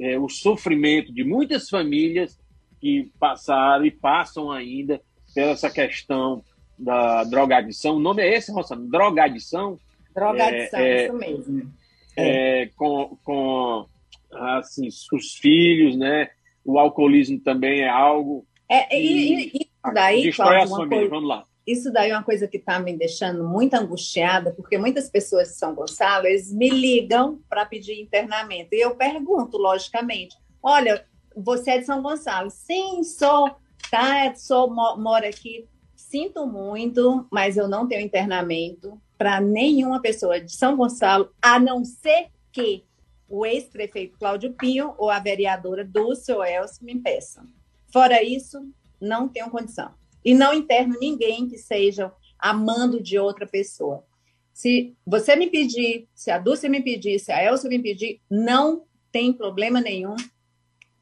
É, 0.01 0.19
o 0.19 0.29
sofrimento 0.29 1.13
de 1.13 1.25
muitas 1.25 1.69
famílias 1.69 2.39
que 2.81 3.11
passaram 3.19 3.85
e 3.85 3.91
passam 3.91 4.51
ainda 4.51 5.01
pela 5.35 5.53
essa 5.53 5.71
questão 5.71 6.43
da 6.79 7.25
drogadição. 7.25 7.97
O 7.97 8.01
nome 8.01 8.23
é 8.23 8.37
esse, 8.37 8.51
Rossano? 8.53 8.89
Drogadição? 8.89 9.79
Drogadição, 10.15 10.81
É, 10.81 10.91
é, 10.91 11.05
isso 11.07 11.15
mesmo. 11.15 11.73
É, 12.17 12.69
com, 12.77 13.17
com 13.25 13.87
assim, 14.33 14.89
os 14.89 15.35
filhos, 15.37 15.97
né? 15.97 16.29
O 16.65 16.79
alcoolismo 16.79 17.39
também 17.41 17.81
é 17.83 17.89
algo 17.89 18.47
É, 18.69 18.99
e, 18.99 19.35
E- 19.35 19.47
e- 19.55 19.93
daí, 19.93 20.23
destrói 20.23 20.67
Cláudio, 20.67 20.89
coisa- 20.89 21.09
Vamos 21.11 21.29
lá. 21.29 21.45
Isso 21.67 21.93
daí 21.93 22.11
é 22.11 22.15
uma 22.15 22.25
coisa 22.25 22.49
que 22.49 22.57
está 22.57 22.79
me 22.79 22.97
deixando 22.97 23.45
muito 23.45 23.75
angustiada, 23.75 24.53
porque 24.53 24.77
muitas 24.77 25.09
pessoas 25.09 25.49
de 25.49 25.55
São 25.55 25.75
Gonçalo, 25.75 26.27
eles 26.27 26.53
me 26.53 26.69
ligam 26.69 27.41
para 27.49 27.65
pedir 27.65 28.01
internamento. 28.01 28.75
E 28.75 28.81
eu 28.81 28.97
pergunto, 28.97 29.57
logicamente, 29.59 30.37
olha, 30.63 31.07
você 31.37 31.73
é 31.73 31.79
de 31.79 31.87
São 31.87 32.03
Gonçalo? 32.03 32.51
Sim, 32.51 33.03
sou, 33.05 33.55
tá? 33.91 34.35
Sou, 34.35 34.69
mo- 34.69 34.97
moro 34.97 35.25
aqui. 35.27 35.69
Sinto 35.95 36.47
muito, 36.47 37.27
mas 37.31 37.57
eu 37.57 37.69
não 37.69 37.87
tenho 37.87 38.03
internamento 38.03 39.01
para 39.17 39.41
nenhuma 39.41 40.03
pessoa 40.03 40.41
de 40.41 40.53
São 40.53 40.77
Gonçalo, 40.77 41.33
a 41.41 41.61
não 41.61 41.85
ser 41.85 42.27
que 42.51 42.85
o 43.29 43.47
ex-prefeito 43.47 44.19
Cláudio 44.19 44.53
Pinho 44.53 44.95
ou 44.99 45.09
a 45.09 45.21
vereadora 45.21 45.85
Dulce 45.85 46.33
ou 46.33 46.45
Elcio 46.45 46.85
me 46.85 46.99
peçam. 46.99 47.47
Fora 47.91 48.23
isso, 48.23 48.69
não 49.01 49.29
tenho 49.29 49.49
condição 49.49 49.93
e 50.25 50.35
não 50.35 50.53
interno 50.53 50.97
ninguém 51.01 51.49
que 51.49 51.59
seja 51.59 52.13
amando 52.39 53.03
de 53.03 53.19
outra 53.19 53.47
pessoa. 53.47 54.05
Se 54.53 54.95
você 55.07 55.35
me 55.35 55.49
pedir, 55.49 56.09
se 56.15 56.31
a 56.31 56.39
Dulce 56.39 56.69
me 56.69 56.83
pedir, 56.83 57.19
se 57.19 57.33
a 57.33 57.43
Elsa 57.43 57.69
me 57.69 57.79
pedir, 57.79 58.21
não 58.31 58.85
tem 59.11 59.33
problema 59.33 59.81
nenhum. 59.81 60.17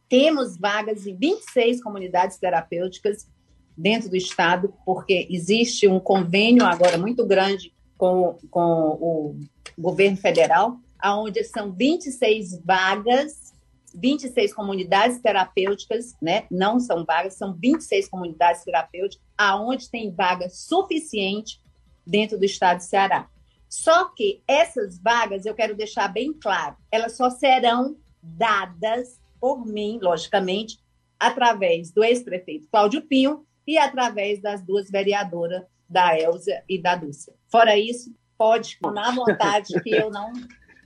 Temos 0.08 0.56
vagas 0.56 1.06
em 1.06 1.16
26 1.16 1.82
comunidades 1.82 2.38
terapêuticas 2.38 3.28
dentro 3.76 4.10
do 4.10 4.16
estado, 4.16 4.74
porque 4.84 5.26
existe 5.30 5.88
um 5.88 5.98
convênio 5.98 6.64
agora 6.64 6.98
muito 6.98 7.26
grande 7.26 7.72
com, 7.96 8.38
com 8.50 8.98
o 9.00 9.40
governo 9.78 10.16
federal, 10.16 10.78
aonde 10.98 11.42
são 11.44 11.72
26 11.72 12.62
vagas 12.64 13.49
26 13.94 14.54
comunidades 14.54 15.20
terapêuticas, 15.20 16.14
né? 16.20 16.44
Não 16.50 16.78
são 16.78 17.04
vagas, 17.04 17.34
são 17.34 17.54
26 17.54 18.08
comunidades 18.08 18.64
terapêuticas, 18.64 19.24
aonde 19.36 19.90
tem 19.90 20.10
vaga 20.12 20.48
suficiente 20.48 21.60
dentro 22.06 22.38
do 22.38 22.44
estado 22.44 22.78
de 22.78 22.84
Ceará. 22.84 23.28
Só 23.68 24.06
que 24.06 24.42
essas 24.48 24.98
vagas, 24.98 25.46
eu 25.46 25.54
quero 25.54 25.76
deixar 25.76 26.08
bem 26.08 26.32
claro, 26.32 26.76
elas 26.90 27.16
só 27.16 27.30
serão 27.30 27.96
dadas 28.22 29.20
por 29.40 29.64
mim, 29.64 29.98
logicamente, 30.02 30.78
através 31.18 31.92
do 31.92 32.02
ex-prefeito 32.02 32.68
Cláudio 32.68 33.02
Pinho 33.02 33.46
e 33.66 33.78
através 33.78 34.40
das 34.40 34.62
duas 34.62 34.90
vereadoras, 34.90 35.62
da 35.88 36.16
Elza 36.18 36.62
e 36.68 36.80
da 36.80 36.94
Dulce. 36.94 37.32
Fora 37.48 37.76
isso, 37.76 38.14
pode 38.38 38.78
à 38.84 39.10
vontade 39.10 39.80
que 39.82 39.90
eu 39.90 40.10
não, 40.10 40.32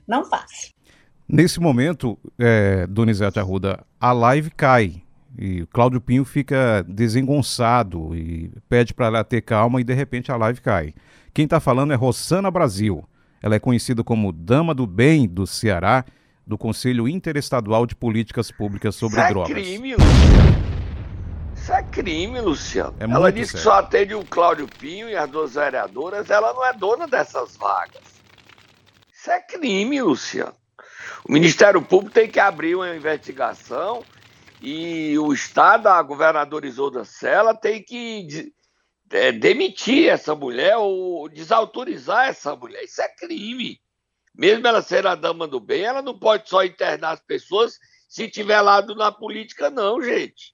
não 0.07 0.25
faço. 0.25 0.74
Nesse 1.27 1.59
momento, 1.59 2.17
é, 2.37 2.85
Donizete 2.87 3.39
Arruda, 3.39 3.83
a 3.99 4.11
live 4.11 4.51
cai. 4.51 5.01
E 5.37 5.63
o 5.63 5.67
Cláudio 5.67 5.99
Pinho 5.99 6.23
fica 6.23 6.85
desengonçado 6.87 8.15
e 8.15 8.51
pede 8.69 8.93
para 8.93 9.07
ela 9.07 9.23
ter 9.23 9.41
calma 9.41 9.81
e 9.81 9.83
de 9.83 9.93
repente 9.93 10.31
a 10.31 10.37
live 10.37 10.61
cai. 10.61 10.93
Quem 11.33 11.43
está 11.43 11.59
falando 11.59 11.91
é 11.91 11.95
Rossana 11.95 12.49
Brasil. 12.49 13.03
Ela 13.41 13.55
é 13.55 13.59
conhecida 13.59 14.03
como 14.03 14.31
Dama 14.31 14.73
do 14.73 14.87
Bem 14.87 15.27
do 15.27 15.45
Ceará, 15.45 16.05
do 16.47 16.57
Conselho 16.57 17.07
Interestadual 17.07 17.85
de 17.85 17.95
Políticas 17.95 18.49
Públicas 18.49 18.95
sobre 18.95 19.17
Isso 19.19 19.27
é 19.27 19.29
Drogas. 19.29 19.51
crime. 19.51 19.95
Isso 21.55 21.73
é 21.73 21.83
crime, 21.83 22.39
Luciano. 22.39 22.95
É 22.99 23.03
ela 23.03 23.31
disse 23.31 23.53
que 23.53 23.59
só 23.59 23.79
atende 23.79 24.13
o 24.13 24.23
Cláudio 24.23 24.67
Pinho 24.79 25.09
e 25.09 25.15
as 25.17 25.29
duas 25.29 25.55
vereadoras, 25.55 26.29
ela 26.29 26.53
não 26.53 26.65
é 26.65 26.71
dona 26.73 27.07
dessas 27.07 27.57
vagas. 27.57 28.03
Isso 29.11 29.31
é 29.31 29.41
crime, 29.41 30.01
Luciano. 30.01 30.53
O 31.27 31.31
Ministério 31.33 31.81
Público 31.81 32.13
tem 32.13 32.29
que 32.29 32.39
abrir 32.39 32.75
uma 32.75 32.95
investigação 32.95 34.05
e 34.61 35.17
o 35.17 35.33
Estado, 35.33 35.87
a 35.87 35.99
governadora 36.03 36.67
Isolda 36.67 37.03
Sela, 37.03 37.55
tem 37.55 37.81
que 37.81 38.53
é, 39.09 39.31
demitir 39.31 40.07
essa 40.07 40.35
mulher 40.35 40.77
ou 40.77 41.27
desautorizar 41.27 42.27
essa 42.27 42.55
mulher. 42.55 42.83
Isso 42.83 43.01
é 43.01 43.09
crime. 43.09 43.81
Mesmo 44.35 44.67
ela 44.67 44.83
ser 44.83 45.07
a 45.07 45.15
dama 45.15 45.47
do 45.47 45.59
bem, 45.59 45.81
ela 45.81 46.03
não 46.03 46.17
pode 46.17 46.47
só 46.47 46.63
internar 46.63 47.13
as 47.13 47.21
pessoas 47.21 47.79
se 48.07 48.29
tiver 48.29 48.61
lado 48.61 48.93
na 48.93 49.11
política, 49.11 49.71
não, 49.71 49.99
gente. 50.03 50.53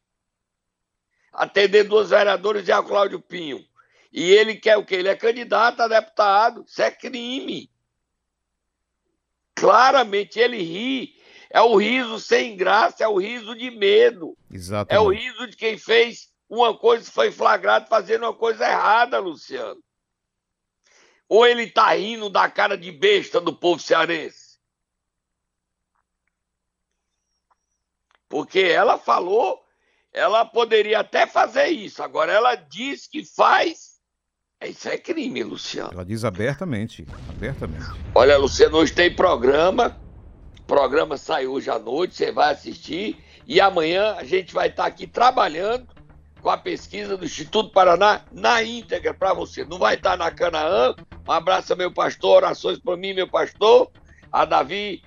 Atender 1.34 1.84
duas 1.84 2.12
vereadoras 2.12 2.66
e 2.66 2.72
a 2.72 2.82
Cláudio 2.82 3.20
Pinho. 3.20 3.62
E 4.10 4.24
ele 4.24 4.56
quer 4.56 4.78
o 4.78 4.86
quê? 4.86 4.96
Ele 4.96 5.10
é 5.10 5.18
candidato 5.18 5.82
a 5.82 5.88
deputado. 5.90 6.64
Isso 6.66 6.82
é 6.82 6.90
crime. 6.90 7.70
Claramente 9.62 10.40
ele 10.40 10.62
ri. 10.62 11.16
É 11.50 11.62
o 11.62 11.76
riso 11.76 12.20
sem 12.20 12.56
graça, 12.56 13.04
é 13.04 13.08
o 13.08 13.18
riso 13.18 13.56
de 13.56 13.70
medo. 13.70 14.38
É 14.50 14.54
o 14.54 14.56
Exatamente. 14.56 15.22
riso 15.22 15.48
de 15.48 15.58
quem 15.58 15.78
fez 15.78 16.30
uma 16.50 16.78
coisa 16.78 17.08
e 17.08 17.12
foi 17.12 17.32
flagrado 17.32 17.88
fazendo 17.88 18.24
uma 18.24 18.34
coisa 18.34 18.66
errada, 18.66 19.20
Luciano. 19.20 19.82
Ou 21.28 21.46
ele 21.46 21.70
tá 21.70 21.94
rindo 21.94 22.30
da 22.30 22.50
cara 22.50 22.78
de 22.78 22.92
besta 22.92 23.40
do 23.40 23.56
povo 23.56 23.82
cearense? 23.82 24.60
Porque 28.28 28.60
ela 28.60 28.98
falou, 28.98 29.62
ela 30.12 30.46
poderia 30.46 31.00
até 31.02 31.28
fazer 31.28 31.68
isso. 31.68 32.02
Agora 32.02 32.32
ela 32.32 32.56
diz 32.56 33.08
que 33.08 33.26
faz. 33.26 33.91
Isso 34.68 34.88
é 34.88 34.98
crime, 34.98 35.44
Luciano. 35.44 35.92
Ela 35.94 36.06
diz 36.06 36.24
abertamente, 36.24 37.06
abertamente. 37.30 37.86
Olha, 38.14 38.38
Luciano, 38.38 38.78
hoje 38.78 38.94
tem 38.94 39.14
programa. 39.14 39.98
O 40.60 40.64
programa 40.64 41.18
sai 41.18 41.48
hoje 41.48 41.70
à 41.70 41.80
noite, 41.80 42.16
você 42.16 42.32
vai 42.32 42.54
assistir. 42.54 43.18
E 43.48 43.60
amanhã 43.60 44.16
a 44.18 44.24
gente 44.24 44.54
vai 44.54 44.68
estar 44.68 44.86
aqui 44.86 45.08
trabalhando 45.08 45.88
com 46.42 46.50
a 46.50 46.58
pesquisa 46.58 47.18
do 47.18 47.26
Instituto 47.26 47.72
Paraná 47.72 48.22
na 48.32 48.64
íntegra 48.64 49.14
para 49.14 49.34
você. 49.34 49.66
Não 49.66 49.78
vai 49.78 49.96
estar 49.96 50.18
na 50.18 50.32
Canaã. 50.32 50.96
Um 51.28 51.32
abraço, 51.32 51.76
meu 51.76 51.92
pastor, 51.92 52.38
orações 52.38 52.80
para 52.80 52.98
mim, 52.98 53.14
meu 53.14 53.28
pastor. 53.28 53.92
A 54.32 54.46
Davi 54.46 55.02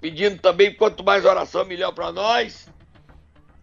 pedindo 0.00 0.40
também 0.40 0.74
quanto 0.74 1.04
mais 1.04 1.24
oração, 1.24 1.64
melhor 1.64 1.92
para 1.92 2.10
nós. 2.10 2.68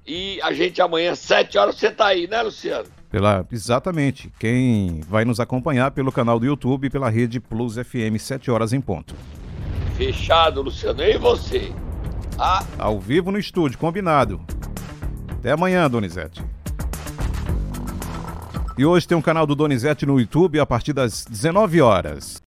E 0.05 0.39
a 0.41 0.53
gente 0.53 0.81
amanhã, 0.81 1.15
sete 1.15 1.57
horas, 1.57 1.75
você 1.75 1.91
tá 1.91 2.07
aí, 2.07 2.27
né, 2.27 2.41
Luciano? 2.41 2.96
Pela, 3.09 3.45
exatamente. 3.51 4.31
Quem 4.39 5.01
vai 5.07 5.23
nos 5.23 5.39
acompanhar 5.39 5.91
pelo 5.91 6.11
canal 6.11 6.39
do 6.39 6.45
YouTube 6.45 6.87
e 6.87 6.89
pela 6.89 7.09
rede 7.09 7.39
Plus 7.39 7.75
FM, 7.75 8.19
7 8.19 8.51
horas 8.51 8.73
em 8.73 8.81
ponto. 8.81 9.15
Fechado, 9.95 10.61
Luciano. 10.61 11.01
E 11.01 11.17
você? 11.17 11.71
Ah. 12.37 12.63
Ao 12.77 12.99
vivo 12.99 13.31
no 13.31 13.39
estúdio, 13.39 13.77
combinado. 13.77 14.41
Até 15.29 15.51
amanhã, 15.51 15.89
Donizete. 15.89 16.43
E 18.77 18.85
hoje 18.85 19.07
tem 19.07 19.17
um 19.17 19.21
canal 19.21 19.47
do 19.47 19.55
Donizete 19.55 20.05
no 20.05 20.19
YouTube 20.19 20.59
a 20.59 20.65
partir 20.65 20.93
das 20.93 21.25
19 21.25 21.81
horas. 21.81 22.35